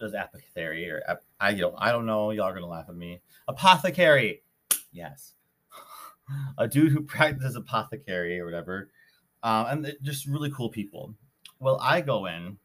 does 0.00 0.14
apothecary, 0.14 0.88
or 0.90 1.02
ap- 1.06 1.24
I 1.40 1.54
don't, 1.54 1.74
I 1.78 1.92
don't 1.92 2.06
know. 2.06 2.30
Y'all 2.30 2.46
are 2.46 2.54
gonna 2.54 2.66
laugh 2.66 2.88
at 2.88 2.96
me. 2.96 3.20
Apothecary, 3.46 4.42
yes, 4.92 5.34
a 6.58 6.66
dude 6.66 6.92
who 6.92 7.02
practices 7.02 7.56
apothecary 7.56 8.40
or 8.40 8.44
whatever, 8.44 8.90
um, 9.42 9.66
and 9.66 9.96
just 10.02 10.26
really 10.26 10.50
cool 10.50 10.70
people. 10.70 11.14
Well, 11.60 11.78
I 11.80 12.00
go 12.00 12.26
in, 12.26 12.58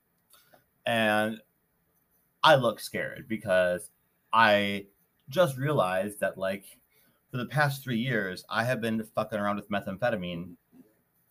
and 0.85 1.39
I 2.43 2.55
look 2.55 2.79
scared 2.79 3.27
because 3.27 3.89
I 4.33 4.87
just 5.29 5.57
realized 5.57 6.21
that 6.21 6.37
like 6.37 6.65
for 7.31 7.37
the 7.37 7.45
past 7.45 7.83
three 7.83 7.97
years, 7.97 8.43
I 8.49 8.63
have 8.63 8.81
been 8.81 9.03
fucking 9.15 9.37
around 9.37 9.57
with 9.57 9.69
methamphetamine 9.69 10.55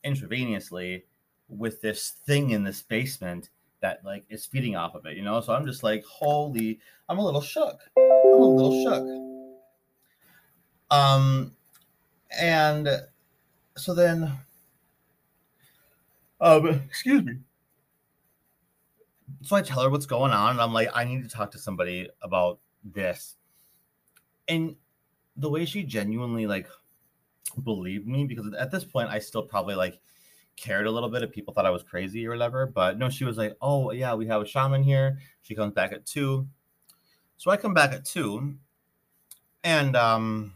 intravenously 0.04 1.02
with 1.48 1.80
this 1.80 2.10
thing 2.26 2.50
in 2.50 2.62
this 2.64 2.82
basement 2.82 3.50
that 3.80 4.04
like 4.04 4.24
is 4.28 4.46
feeding 4.46 4.76
off 4.76 4.94
of 4.94 5.06
it, 5.06 5.16
you 5.16 5.22
know. 5.22 5.40
So 5.40 5.52
I'm 5.52 5.66
just 5.66 5.82
like, 5.82 6.04
holy, 6.04 6.78
I'm 7.08 7.18
a 7.18 7.24
little 7.24 7.40
shook. 7.40 7.80
I'm 7.96 8.42
a 8.42 8.46
little 8.46 8.84
shook. 8.84 9.28
Um, 10.90 11.54
and 12.38 12.88
so 13.76 13.94
then, 13.94 14.32
um, 16.40 16.66
excuse 16.66 17.24
me. 17.24 17.34
So 19.42 19.56
I 19.56 19.62
tell 19.62 19.82
her 19.82 19.90
what's 19.90 20.06
going 20.06 20.32
on, 20.32 20.52
and 20.52 20.60
I'm 20.60 20.72
like, 20.72 20.88
I 20.94 21.04
need 21.04 21.22
to 21.22 21.28
talk 21.28 21.50
to 21.52 21.58
somebody 21.58 22.08
about 22.22 22.58
this 22.84 23.36
and 24.48 24.76
the 25.38 25.48
way 25.48 25.64
she 25.64 25.84
genuinely 25.84 26.46
like 26.46 26.68
believed 27.64 28.06
me 28.06 28.24
because 28.24 28.52
at 28.54 28.70
this 28.70 28.84
point 28.84 29.08
I 29.08 29.18
still 29.20 29.42
probably 29.42 29.74
like 29.74 30.00
cared 30.56 30.86
a 30.86 30.90
little 30.90 31.08
bit 31.08 31.22
if 31.22 31.30
people 31.30 31.54
thought 31.54 31.64
I 31.66 31.70
was 31.70 31.82
crazy 31.82 32.26
or 32.26 32.30
whatever. 32.30 32.66
But 32.66 32.98
no, 32.98 33.08
she 33.08 33.24
was 33.24 33.38
like, 33.38 33.56
"Oh 33.62 33.92
yeah, 33.92 34.14
we 34.14 34.26
have 34.26 34.42
a 34.42 34.46
shaman 34.46 34.82
here." 34.82 35.18
She 35.42 35.54
comes 35.54 35.72
back 35.72 35.92
at 35.92 36.04
two, 36.04 36.46
so 37.36 37.50
I 37.50 37.56
come 37.56 37.74
back 37.74 37.92
at 37.92 38.04
two, 38.04 38.56
and 39.64 39.96
um, 39.96 40.54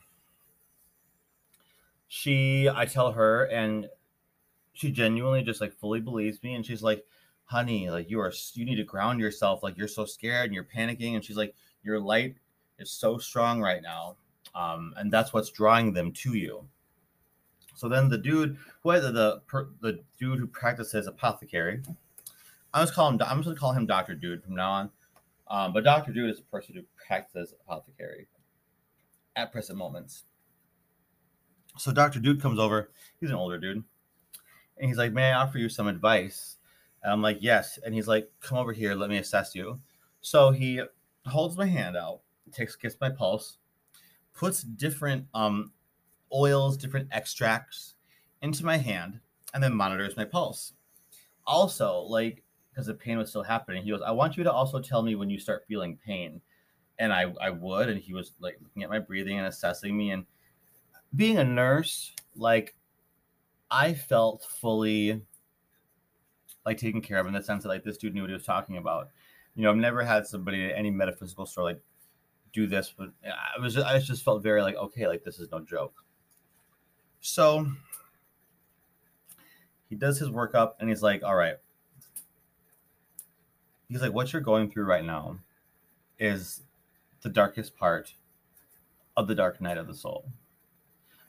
she 2.09 2.68
I 2.68 2.85
tell 2.85 3.12
her, 3.12 3.45
and 3.45 3.88
she 4.73 4.90
genuinely 4.90 5.42
just 5.42 5.61
like 5.61 5.73
fully 5.73 6.01
believes 6.01 6.42
me, 6.42 6.55
and 6.55 6.66
she's 6.66 6.83
like, 6.83 7.05
"Honey, 7.45 7.88
like 7.90 8.11
you 8.11 8.21
are 8.21 8.33
you 8.55 8.64
need 8.64 8.77
to 8.77 8.85
ground 8.85 9.21
yourself. 9.21 9.62
Like 9.62 9.79
you're 9.79 9.88
so 9.88 10.05
scared 10.05 10.47
and 10.47 10.55
you're 10.55 10.64
panicking." 10.64 11.14
And 11.14 11.25
she's 11.25 11.37
like, 11.37 11.55
"Your 11.85 12.01
light 12.01 12.37
is 12.79 12.90
so 12.90 13.18
strong 13.18 13.61
right 13.61 13.83
now, 13.83 14.16
um, 14.55 14.95
and 14.97 15.11
that's 15.11 15.33
what's 15.33 15.51
drawing 15.51 15.93
them 15.93 16.12
to 16.12 16.35
you. 16.35 16.67
So 17.75 17.88
then 17.88 18.09
the 18.09 18.19
dude, 18.19 18.59
who 18.83 18.93
the 18.93 19.43
the, 19.81 20.01
dude 20.19 20.38
who 20.38 20.47
practices 20.47 21.07
apothecary, 21.07 21.83
I'm 22.75 22.83
just 22.83 22.95
call 22.95 23.09
him. 23.09 23.21
I'm 23.25 23.38
just 23.38 23.47
gonna 23.47 23.59
call 23.59 23.73
him 23.73 23.87
Doctor 23.87 24.15
Dude 24.15 24.43
from 24.45 24.55
now 24.55 24.71
on. 24.71 24.91
Um, 25.49 25.73
but 25.73 25.85
Doctor 25.85 26.12
Dude 26.12 26.31
is 26.31 26.38
a 26.38 26.45
person 26.45 26.75
who 26.75 26.83
practices 27.07 27.55
apothecary 27.61 28.29
at 29.37 29.53
present 29.53 29.79
moments. 29.79 30.25
So 31.79 31.93
Doctor 31.93 32.21
Dude 32.21 32.41
comes 32.41 32.59
over. 32.59 32.91
He's 33.21 33.31
an 33.31 33.37
older 33.37 33.59
dude, 33.59 33.83
and 34.79 34.88
he's 34.88 34.99
like, 34.99 35.12
"May 35.12 35.31
I 35.31 35.43
offer 35.43 35.59
you 35.59 35.69
some 35.69 35.88
advice?" 35.88 36.59
And 37.03 37.12
I'm 37.12 37.23
like, 37.23 37.38
"Yes." 37.41 37.79
And 37.85 37.95
he's 37.95 38.09
like, 38.09 38.31
"Come 38.41 38.59
over 38.59 38.73
here. 38.73 38.95
Let 38.95 39.11
me 39.11 39.19
assess 39.19 39.55
you." 39.55 39.81
So 40.21 40.51
he 40.51 40.83
holds 41.27 41.57
my 41.57 41.67
hand 41.67 41.97
out 41.97 42.21
takes 42.53 42.77
gets 42.77 42.97
my 43.01 43.11
pulse, 43.11 43.59
puts 44.35 44.62
different 44.62 45.27
um, 45.35 45.73
oils, 46.33 46.77
different 46.77 47.09
extracts 47.12 47.95
into 48.42 48.64
my 48.64 48.77
hand, 48.77 49.21
and 49.55 49.62
then 49.62 49.75
monitors 49.75 50.16
my 50.16 50.25
pulse. 50.25 50.73
Also, 51.47 52.01
like 52.01 52.42
because 52.71 52.87
the 52.87 52.95
pain 52.95 53.18
was 53.18 53.29
still 53.31 53.42
happening, 53.42 53.83
he 53.83 53.90
goes, 53.90 54.03
"I 54.03 54.12
want 54.12 54.37
you 54.37 54.45
to 54.45 54.53
also 54.53 54.81
tell 54.81 55.03
me 55.03 55.14
when 55.14 55.31
you 55.31 55.38
start 55.38 55.64
feeling 55.66 55.99
pain." 56.05 56.40
And 56.99 57.12
I 57.12 57.33
I 57.40 57.51
would, 57.51 57.88
and 57.88 58.01
he 58.01 58.14
was 58.14 58.33
like 58.40 58.59
looking 58.62 58.83
at 58.83 58.90
my 58.90 58.99
breathing 58.99 59.38
and 59.38 59.47
assessing 59.47 59.97
me. 59.97 60.11
And 60.11 60.27
being 61.14 61.38
a 61.38 61.45
nurse, 61.45 62.12
like 62.37 62.75
I 63.71 63.95
felt 63.95 64.47
fully 64.61 65.23
like 66.64 66.79
taken 66.79 67.01
care 67.01 67.18
of 67.18 67.27
in 67.27 67.33
the 67.33 67.42
sense 67.42 67.62
that 67.62 67.68
like 67.68 67.85
this 67.85 67.99
dude 67.99 68.14
knew 68.14 68.23
what 68.23 68.31
he 68.31 68.35
was 68.35 68.47
talking 68.47 68.77
about. 68.77 69.09
You 69.55 69.62
know, 69.62 69.71
I've 69.71 69.77
never 69.77 70.03
had 70.03 70.27
somebody 70.27 70.64
at 70.64 70.79
any 70.79 70.90
metaphysical 70.90 71.47
store 71.47 71.64
like 71.64 71.81
do 72.53 72.67
this, 72.67 72.93
but 72.97 73.11
I 73.25 73.61
was 73.61 73.79
I 73.79 73.99
just 73.99 74.25
felt 74.25 74.43
very 74.43 74.62
like 74.62 74.77
okay, 74.77 75.09
like 75.09 75.25
this 75.25 75.38
is 75.38 75.51
no 75.51 75.61
joke. 75.61 76.05
So 77.21 77.67
he 79.88 79.97
does 79.97 80.19
his 80.19 80.29
workup 80.29 80.73
and 80.81 80.88
he's 80.88 81.03
like, 81.03 81.23
all 81.23 81.37
right. 81.37 81.57
He's 83.88 84.01
like, 84.01 84.15
what 84.15 84.33
you're 84.33 84.41
going 84.41 84.71
through 84.71 84.85
right 84.85 85.05
now 85.05 85.38
is 86.19 86.62
the 87.21 87.29
darkest 87.29 87.77
part 87.77 88.15
of 89.17 89.29
the 89.29 89.35
dark 89.35 89.61
night 89.61 89.79
of 89.79 89.87
the 89.87 89.95
soul. 89.95 90.25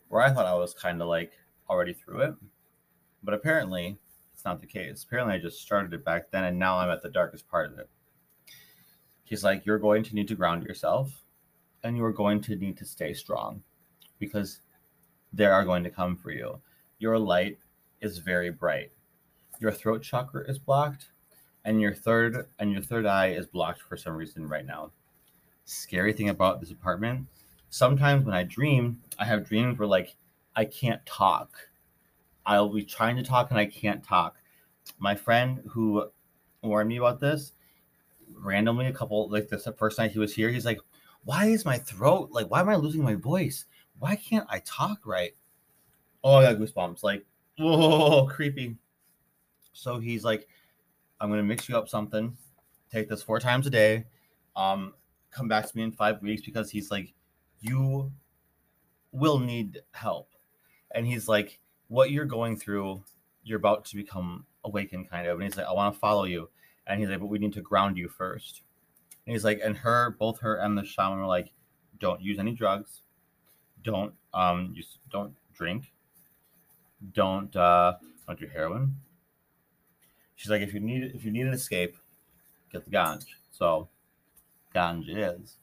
Where 0.08 0.22
I 0.22 0.32
thought 0.32 0.46
I 0.46 0.54
was 0.54 0.74
kind 0.74 1.02
of 1.02 1.08
like 1.08 1.34
already 1.70 1.94
through 1.94 2.22
it, 2.22 2.36
but 3.22 3.34
apparently 3.34 3.98
it's 4.34 4.46
not 4.46 4.62
the 4.62 4.68
case. 4.68 5.04
Apparently, 5.04 5.36
I 5.36 5.40
just 5.40 5.62
started 5.62 5.94
it 5.94 6.06
back 6.06 6.32
then, 6.32 6.44
and 6.44 6.58
now 6.58 6.78
I'm 6.78 6.90
at 6.90 7.02
the 7.02 7.10
darkest 7.10 7.48
part 7.48 7.72
of 7.72 7.80
it. 7.80 7.90
He's 9.24 9.44
like, 9.44 9.66
You're 9.66 9.80
going 9.80 10.04
to 10.04 10.16
need 10.16 10.28
to 10.28 10.36
ground 10.36 10.64
yourself, 10.64 11.24
and 11.84 11.98
you 11.98 12.04
are 12.04 12.14
going 12.14 12.42
to 12.42 12.56
need 12.56 12.78
to 12.78 12.86
stay 12.86 13.14
strong 13.14 13.64
because 14.20 14.60
they 15.32 15.46
are 15.46 15.66
going 15.66 15.84
to 15.84 15.90
come 15.90 16.16
for 16.16 16.32
you. 16.32 16.60
Your 17.00 17.18
light 17.18 17.58
is 18.02 18.20
very 18.20 18.52
bright. 18.52 18.92
Your 19.60 19.72
throat 19.72 20.04
chakra 20.04 20.50
is 20.50 20.60
blocked, 20.60 21.08
and 21.66 21.82
your 21.82 21.94
third 21.94 22.48
and 22.60 22.72
your 22.72 22.82
third 22.82 23.06
eye 23.06 23.30
is 23.30 23.48
blocked 23.48 23.82
for 23.82 23.98
some 23.98 24.16
reason 24.16 24.48
right 24.48 24.66
now. 24.66 24.92
Scary 25.66 26.14
thing 26.14 26.30
about 26.30 26.60
this 26.60 26.72
apartment, 26.72 27.28
sometimes 27.70 28.26
when 28.26 28.36
I 28.36 28.44
dream, 28.44 29.02
I 29.18 29.26
have 29.26 29.48
dreams 29.48 29.80
where 29.80 29.88
like 29.88 30.16
I 30.56 30.66
can't 30.66 31.04
talk. 31.06 31.50
I'll 32.46 32.70
be 32.70 32.84
trying 32.84 33.16
to 33.16 33.24
talk 33.24 33.50
and 33.50 33.60
I 33.60 33.66
can't 33.66 34.04
talk. 34.04 34.36
My 35.00 35.16
friend 35.16 35.62
who 35.70 36.10
warned 36.62 36.90
me 36.90 36.98
about 36.98 37.20
this, 37.20 37.54
randomly 38.38 38.88
a 38.88 38.94
couple 38.94 39.30
like 39.30 39.50
this 39.50 39.64
the 39.64 39.74
first 39.74 39.98
night 39.98 40.12
he 40.12 40.20
was 40.20 40.34
here, 40.34 40.50
he's 40.50 40.66
like, 40.66 40.80
Why 41.24 41.46
is 41.46 41.66
my 41.66 41.78
throat 41.78 42.30
like 42.32 42.48
why 42.48 42.62
am 42.62 42.70
I 42.70 42.76
losing 42.76 43.04
my 43.04 43.16
voice? 43.16 43.66
Why 44.00 44.16
can't 44.16 44.48
I 44.50 44.60
talk 44.66 45.06
right? 45.06 45.34
Oh, 46.24 46.36
I 46.36 46.44
got 46.44 46.58
goosebumps. 46.58 47.04
Like, 47.04 47.26
whoa, 47.58 48.26
creepy. 48.30 48.78
So 49.74 50.00
he's 50.00 50.24
like, 50.24 50.48
I'm 51.20 51.30
gonna 51.30 51.44
mix 51.44 51.68
you 51.70 51.78
up 51.78 51.90
something. 51.90 52.38
Take 52.92 53.10
this 53.10 53.24
four 53.24 53.40
times 53.40 53.68
a 53.68 53.70
day. 53.70 54.06
Um, 54.56 54.94
come 55.32 55.48
back 55.48 55.68
to 55.68 55.76
me 55.76 55.84
in 55.84 55.92
five 55.92 56.22
weeks 56.22 56.44
because 56.44 56.70
he's 56.70 56.92
like, 56.92 57.14
you 57.60 58.12
will 59.12 59.40
need 59.40 59.82
help. 59.92 60.30
And 60.92 61.08
he's 61.08 61.28
like, 61.28 61.60
what 61.88 62.12
you're 62.12 62.26
going 62.26 62.58
through, 62.58 63.04
you're 63.44 63.58
about 63.58 63.86
to 63.86 63.96
become 63.96 64.46
awakened, 64.64 65.10
kind 65.10 65.28
of. 65.28 65.36
And 65.36 65.44
he's 65.44 65.58
like, 65.58 65.66
I 65.66 65.74
want 65.74 65.94
to 65.94 66.00
follow 66.00 66.26
you. 66.26 66.50
And 66.88 67.00
he's 67.00 67.10
like, 67.10 67.20
but 67.20 67.28
we 67.28 67.40
need 67.40 67.54
to 67.54 67.62
ground 67.62 67.98
you 67.98 68.08
first. 68.10 68.62
And 69.26 69.34
he's 69.34 69.44
like, 69.44 69.62
and 69.64 69.78
her, 69.78 70.16
both 70.20 70.40
her 70.42 70.58
and 70.58 70.78
the 70.78 70.84
shaman 70.84 71.20
were 71.20 71.26
like, 71.26 71.52
don't 72.00 72.22
use 72.22 72.40
any 72.40 72.54
drugs, 72.54 73.02
don't 73.84 74.14
um, 74.34 74.74
use, 74.76 74.98
don't 75.12 75.34
drink, 75.54 75.94
don't 77.14 77.56
uh, 77.56 77.94
don't 78.28 78.40
do 78.40 78.48
heroin. 78.48 78.96
She's 80.36 80.50
like, 80.50 80.62
if 80.62 80.74
you 80.74 80.80
need 80.80 81.12
if 81.16 81.24
you 81.24 81.32
need 81.32 81.48
an 81.48 81.54
escape, 81.54 81.96
get 82.72 82.84
the 82.84 82.92
ganj. 82.92 83.26
So, 83.52 83.88
ganj 84.76 85.06
is. 85.08 85.58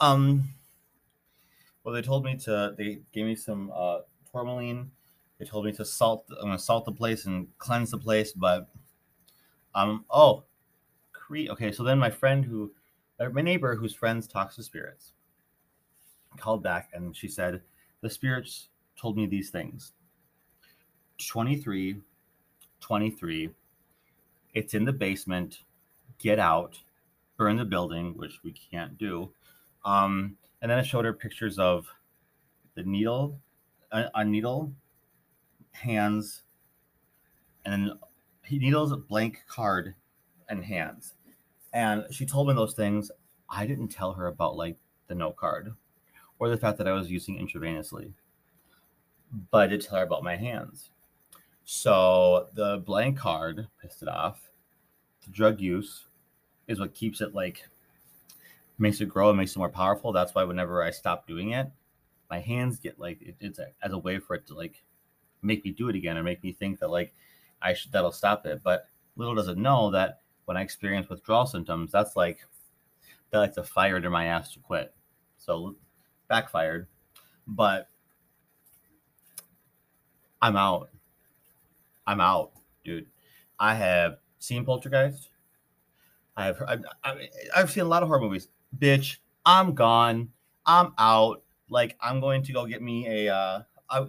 Um, 0.00 0.44
well, 1.82 1.94
they 1.94 2.02
told 2.02 2.24
me 2.24 2.36
to. 2.38 2.74
They 2.76 3.00
gave 3.12 3.26
me 3.26 3.34
some 3.34 3.70
uh, 3.74 3.98
tourmaline. 4.32 4.90
They 5.38 5.44
told 5.44 5.66
me 5.66 5.72
to 5.72 5.84
salt. 5.84 6.24
I'm 6.30 6.46
gonna 6.46 6.58
salt 6.58 6.84
the 6.84 6.92
place 6.92 7.26
and 7.26 7.48
cleanse 7.58 7.90
the 7.90 7.98
place. 7.98 8.32
But, 8.32 8.68
um, 9.74 10.04
oh. 10.10 10.44
Okay, 11.32 11.72
so 11.72 11.82
then 11.82 11.98
my 11.98 12.10
friend 12.10 12.44
who, 12.44 12.72
uh, 13.18 13.28
my 13.30 13.40
neighbor 13.40 13.74
whose 13.74 13.94
friends 13.94 14.28
talks 14.28 14.54
to 14.54 14.62
spirits, 14.62 15.14
called 16.38 16.62
back 16.62 16.90
and 16.92 17.16
she 17.16 17.26
said, 17.26 17.60
the 18.00 18.10
spirits 18.10 18.68
told 18.96 19.16
me 19.16 19.26
these 19.26 19.50
things. 19.50 19.92
23, 21.26 21.96
23. 22.80 23.50
It's 24.52 24.74
in 24.74 24.84
the 24.84 24.92
basement. 24.92 25.60
Get 26.18 26.38
out. 26.38 26.78
Burn 27.36 27.56
the 27.56 27.64
building, 27.64 28.12
which 28.16 28.40
we 28.44 28.52
can't 28.52 28.96
do. 28.98 29.32
Um, 29.84 30.36
and 30.62 30.70
then 30.70 30.78
I 30.78 30.82
showed 30.82 31.04
her 31.04 31.12
pictures 31.12 31.58
of 31.58 31.86
the 32.74 32.84
needle, 32.84 33.40
a, 33.90 34.04
a 34.14 34.24
needle, 34.24 34.72
hands, 35.72 36.42
and 37.64 37.92
he 38.44 38.58
needles, 38.58 38.94
blank 39.08 39.44
card, 39.48 39.94
and 40.48 40.64
hands. 40.64 41.14
And 41.72 42.04
she 42.10 42.26
told 42.26 42.48
me 42.48 42.54
those 42.54 42.74
things. 42.74 43.10
I 43.48 43.66
didn't 43.66 43.88
tell 43.88 44.12
her 44.12 44.26
about 44.26 44.56
like 44.56 44.76
the 45.08 45.14
note 45.14 45.36
card 45.36 45.74
or 46.38 46.48
the 46.48 46.56
fact 46.56 46.78
that 46.78 46.88
I 46.88 46.92
was 46.92 47.10
using 47.10 47.38
intravenously, 47.38 48.12
but 49.50 49.62
I 49.62 49.66
did 49.66 49.82
tell 49.82 49.98
her 49.98 50.04
about 50.04 50.24
my 50.24 50.36
hands. 50.36 50.90
So 51.64 52.48
the 52.54 52.82
blank 52.84 53.18
card 53.18 53.68
pissed 53.80 54.02
it 54.02 54.08
off. 54.08 54.50
The 55.24 55.30
drug 55.30 55.60
use 55.60 56.04
is 56.68 56.80
what 56.80 56.94
keeps 56.94 57.20
it 57.20 57.34
like 57.34 57.66
makes 58.78 59.00
it 59.00 59.08
grow 59.08 59.30
and 59.30 59.38
makes 59.38 59.52
it 59.52 59.58
more 59.58 59.68
powerful. 59.68 60.12
That's 60.12 60.34
why 60.34 60.44
whenever 60.44 60.82
I 60.82 60.90
stop 60.90 61.26
doing 61.26 61.50
it, 61.50 61.70
my 62.28 62.40
hands 62.40 62.78
get 62.78 62.98
like 62.98 63.22
it, 63.22 63.36
it's 63.40 63.58
a, 63.58 63.68
as 63.82 63.92
a 63.92 63.98
way 63.98 64.18
for 64.18 64.34
it 64.34 64.46
to 64.48 64.54
like 64.54 64.82
make 65.42 65.64
me 65.64 65.70
do 65.70 65.88
it 65.88 65.96
again 65.96 66.16
or 66.16 66.22
make 66.22 66.42
me 66.42 66.52
think 66.52 66.80
that 66.80 66.90
like 66.90 67.14
I 67.64 67.72
should 67.72 67.90
that'll 67.90 68.12
stop 68.12 68.46
it. 68.46 68.60
But 68.62 68.86
little 69.16 69.34
does 69.34 69.48
it 69.48 69.58
know 69.58 69.90
that 69.90 70.20
when 70.44 70.56
I 70.56 70.62
experience 70.62 71.08
withdrawal 71.08 71.46
symptoms, 71.46 71.90
that's 71.90 72.14
like 72.14 72.40
that 73.30 73.38
like 73.38 73.56
a 73.56 73.64
fire 73.64 74.00
to 74.00 74.10
my 74.10 74.26
ass 74.26 74.52
to 74.52 74.60
quit. 74.60 74.94
So 75.38 75.74
backfired, 76.28 76.86
but 77.46 77.88
I'm 80.40 80.56
out. 80.56 80.90
I'm 82.06 82.20
out, 82.20 82.52
dude. 82.84 83.06
I 83.58 83.74
have 83.74 84.18
seen 84.38 84.64
Poltergeist. 84.64 85.30
I 86.36 86.46
have 86.46 86.62
I've, 87.02 87.18
I've 87.56 87.70
seen 87.70 87.84
a 87.84 87.88
lot 87.88 88.02
of 88.02 88.08
horror 88.08 88.20
movies. 88.20 88.48
Bitch, 88.78 89.18
I'm 89.46 89.74
gone. 89.74 90.28
I'm 90.66 90.92
out. 90.98 91.42
Like 91.70 91.96
I'm 92.00 92.20
going 92.20 92.42
to 92.42 92.52
go 92.52 92.66
get 92.66 92.82
me 92.82 93.26
a. 93.26 93.34
Uh, 93.34 93.62
I, 93.88 94.06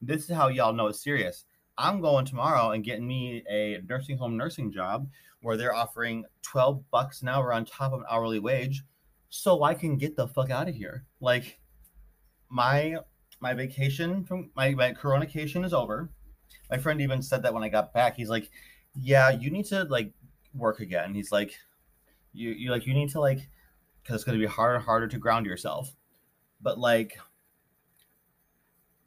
this 0.00 0.28
is 0.28 0.36
how 0.36 0.48
y'all 0.48 0.72
know 0.72 0.86
it's 0.86 1.02
serious. 1.02 1.44
I'm 1.82 2.00
going 2.00 2.24
tomorrow 2.24 2.70
and 2.70 2.84
getting 2.84 3.06
me 3.06 3.42
a 3.50 3.80
nursing 3.88 4.16
home 4.16 4.36
nursing 4.36 4.72
job 4.72 5.08
where 5.42 5.56
they're 5.56 5.74
offering 5.74 6.24
12 6.42 6.82
bucks 6.90 7.22
an 7.22 7.28
hour 7.28 7.52
on 7.52 7.64
top 7.64 7.92
of 7.92 8.00
an 8.00 8.06
hourly 8.08 8.38
wage 8.38 8.82
so 9.28 9.62
I 9.64 9.74
can 9.74 9.98
get 9.98 10.16
the 10.16 10.28
fuck 10.28 10.50
out 10.50 10.68
of 10.68 10.74
here. 10.74 11.04
Like 11.20 11.58
my 12.48 12.96
my 13.40 13.54
vacation 13.54 14.24
from 14.24 14.50
my, 14.54 14.70
my 14.70 14.94
is 15.64 15.74
over 15.74 16.10
my 16.70 16.78
friend 16.78 17.00
even 17.00 17.22
said 17.22 17.42
that 17.42 17.52
when 17.52 17.62
I 17.62 17.68
got 17.68 17.92
back. 17.92 18.16
He's 18.16 18.30
like, 18.30 18.50
"Yeah, 18.94 19.30
you 19.30 19.50
need 19.50 19.66
to 19.66 19.84
like 19.84 20.12
work 20.54 20.80
again." 20.80 21.14
He's 21.14 21.30
like, 21.30 21.54
"You 22.32 22.50
you 22.50 22.70
like 22.70 22.86
you 22.86 22.94
need 22.94 23.10
to 23.10 23.20
like 23.20 23.48
because 24.02 24.16
it's 24.16 24.24
to 24.38 24.44
be 24.44 24.50
harder 24.50 24.76
and 24.76 24.84
harder 24.84 25.08
to 25.08 25.18
ground 25.18 25.46
yourself." 25.46 25.94
But 26.62 26.78
like, 26.78 27.18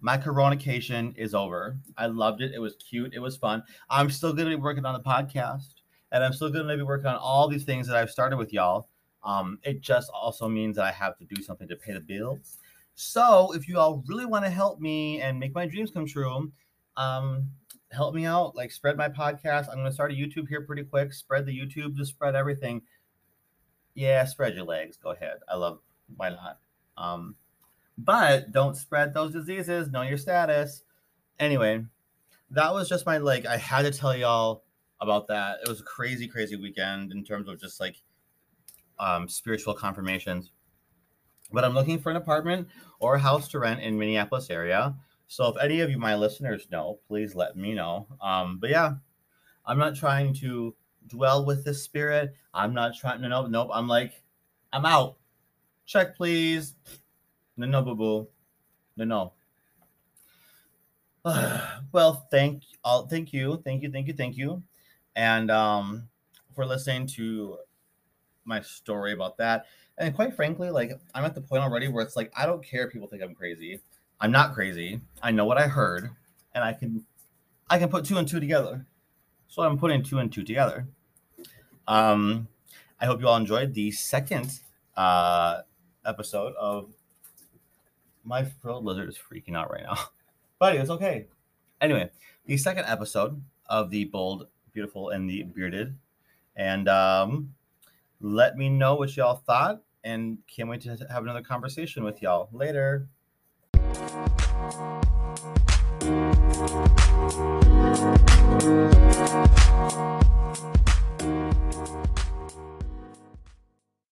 my 0.05 0.19
corona-cation 0.19 1.15
is 1.17 1.33
over. 1.33 1.79
I 1.97 2.05
loved 2.05 2.43
it. 2.43 2.51
It 2.53 2.59
was 2.59 2.75
cute. 2.75 3.15
It 3.15 3.19
was 3.19 3.37
fun. 3.37 3.63
I'm 3.89 4.11
still 4.11 4.33
going 4.33 4.47
to 4.47 4.55
be 4.55 4.61
working 4.61 4.85
on 4.85 4.93
the 4.93 4.99
podcast, 4.99 5.81
and 6.11 6.23
I'm 6.23 6.31
still 6.31 6.51
going 6.51 6.67
to 6.67 6.77
be 6.77 6.83
working 6.83 7.07
on 7.07 7.15
all 7.15 7.47
these 7.47 7.63
things 7.63 7.87
that 7.87 7.97
I've 7.97 8.11
started 8.11 8.37
with 8.37 8.53
y'all. 8.53 8.87
Um, 9.23 9.57
it 9.63 9.81
just 9.81 10.11
also 10.11 10.47
means 10.47 10.75
that 10.75 10.85
I 10.85 10.91
have 10.91 11.17
to 11.17 11.25
do 11.25 11.41
something 11.41 11.67
to 11.69 11.75
pay 11.75 11.93
the 11.93 11.99
bills. 11.99 12.59
So 12.93 13.51
if 13.55 13.67
you 13.67 13.79
all 13.79 14.03
really 14.05 14.27
want 14.27 14.45
to 14.45 14.51
help 14.51 14.79
me 14.79 15.21
and 15.21 15.39
make 15.39 15.55
my 15.55 15.65
dreams 15.65 15.89
come 15.89 16.05
true, 16.05 16.51
um, 16.97 17.49
help 17.91 18.13
me 18.13 18.27
out. 18.27 18.55
Like 18.55 18.71
spread 18.71 18.97
my 18.97 19.09
podcast. 19.09 19.69
I'm 19.69 19.77
gonna 19.77 19.91
start 19.91 20.11
a 20.11 20.15
YouTube 20.15 20.47
here 20.47 20.61
pretty 20.61 20.83
quick. 20.83 21.13
Spread 21.13 21.47
the 21.47 21.59
YouTube, 21.59 21.95
just 21.95 22.11
spread 22.11 22.35
everything. 22.35 22.83
Yeah, 23.95 24.23
spread 24.25 24.53
your 24.53 24.65
legs. 24.65 24.97
Go 24.97 25.09
ahead. 25.09 25.37
I 25.49 25.55
love. 25.55 25.79
Why 26.15 26.29
not? 26.29 26.59
Um, 26.95 27.35
but 27.97 28.51
don't 28.51 28.75
spread 28.75 29.13
those 29.13 29.33
diseases. 29.33 29.89
Know 29.89 30.01
your 30.01 30.17
status. 30.17 30.83
Anyway, 31.39 31.85
that 32.51 32.73
was 32.73 32.89
just 32.89 33.05
my 33.05 33.17
like. 33.17 33.45
I 33.45 33.57
had 33.57 33.83
to 33.83 33.91
tell 33.91 34.15
y'all 34.15 34.63
about 35.01 35.27
that. 35.27 35.59
It 35.63 35.69
was 35.69 35.81
a 35.81 35.83
crazy, 35.83 36.27
crazy 36.27 36.55
weekend 36.55 37.11
in 37.11 37.23
terms 37.23 37.47
of 37.47 37.59
just 37.59 37.79
like 37.79 37.97
um, 38.99 39.27
spiritual 39.27 39.73
confirmations. 39.73 40.51
But 41.51 41.63
I'm 41.63 41.73
looking 41.73 41.99
for 41.99 42.09
an 42.09 42.17
apartment 42.17 42.67
or 42.99 43.15
a 43.15 43.19
house 43.19 43.47
to 43.49 43.59
rent 43.59 43.81
in 43.81 43.97
Minneapolis 43.97 44.49
area. 44.49 44.95
So 45.27 45.47
if 45.47 45.61
any 45.61 45.81
of 45.81 45.89
you, 45.89 45.97
my 45.97 46.15
listeners, 46.15 46.67
know, 46.71 46.99
please 47.07 47.35
let 47.35 47.55
me 47.55 47.73
know. 47.73 48.07
Um, 48.21 48.59
but 48.59 48.69
yeah, 48.69 48.93
I'm 49.65 49.77
not 49.77 49.95
trying 49.95 50.33
to 50.35 50.75
dwell 51.07 51.45
with 51.45 51.63
this 51.63 51.83
spirit. 51.83 52.33
I'm 52.53 52.73
not 52.73 52.95
trying 52.95 53.21
to 53.21 53.29
nope, 53.29 53.49
nope. 53.49 53.69
I'm 53.73 53.87
like, 53.87 54.23
I'm 54.71 54.85
out. 54.85 55.17
Check, 55.85 56.15
please. 56.15 56.75
No, 57.57 57.67
no, 57.67 57.81
boo 57.81 57.95
boo. 57.95 58.27
No, 58.97 59.05
no. 59.05 59.33
well, 61.91 62.27
thank 62.29 62.63
all 62.83 63.07
thank 63.07 63.33
you, 63.33 63.61
thank 63.63 63.81
you, 63.81 63.91
thank 63.91 64.07
you, 64.07 64.13
thank 64.13 64.37
you. 64.37 64.61
And 65.15 65.49
um 65.49 66.07
for 66.55 66.65
listening 66.65 67.07
to 67.07 67.57
my 68.45 68.61
story 68.61 69.13
about 69.13 69.37
that. 69.37 69.65
And 69.97 70.13
quite 70.13 70.35
frankly, 70.35 70.69
like 70.69 70.91
I'm 71.13 71.25
at 71.25 71.35
the 71.35 71.41
point 71.41 71.63
already 71.63 71.87
where 71.87 72.03
it's 72.03 72.15
like 72.15 72.31
I 72.37 72.45
don't 72.45 72.63
care 72.63 72.85
if 72.85 72.93
people 72.93 73.07
think 73.07 73.23
I'm 73.23 73.35
crazy. 73.35 73.79
I'm 74.19 74.31
not 74.31 74.53
crazy. 74.53 75.01
I 75.21 75.31
know 75.31 75.45
what 75.45 75.57
I 75.57 75.67
heard, 75.67 76.09
and 76.53 76.63
I 76.63 76.73
can 76.73 77.05
I 77.69 77.79
can 77.79 77.89
put 77.89 78.05
two 78.05 78.17
and 78.17 78.27
two 78.27 78.39
together. 78.39 78.85
So 79.47 79.61
I'm 79.63 79.77
putting 79.77 80.03
two 80.03 80.19
and 80.19 80.31
two 80.31 80.43
together. 80.43 80.87
Um, 81.87 82.47
I 82.99 83.05
hope 83.05 83.21
you 83.21 83.27
all 83.27 83.37
enjoyed 83.37 83.73
the 83.73 83.91
second 83.91 84.59
uh, 84.97 85.61
episode 86.05 86.53
of 86.55 86.93
my 88.25 88.43
frilled 88.43 88.83
lizard 88.83 89.07
is 89.09 89.17
freaking 89.17 89.55
out 89.55 89.71
right 89.71 89.83
now. 89.83 89.97
but 90.59 90.75
it's 90.75 90.89
okay. 90.89 91.27
Anyway, 91.81 92.09
the 92.45 92.57
second 92.57 92.85
episode 92.85 93.41
of 93.67 93.89
the 93.89 94.05
Bold, 94.05 94.47
Beautiful, 94.73 95.09
and 95.09 95.29
the 95.29 95.43
Bearded. 95.43 95.95
And 96.55 96.89
um, 96.89 97.53
let 98.21 98.57
me 98.57 98.69
know 98.69 98.95
what 98.95 99.15
y'all 99.15 99.37
thought. 99.45 99.81
And 100.03 100.37
can't 100.47 100.69
wait 100.69 100.81
to 100.81 100.97
have 101.09 101.23
another 101.23 101.41
conversation 101.41 102.03
with 102.03 102.21
y'all 102.21 102.49
later. 102.51 103.07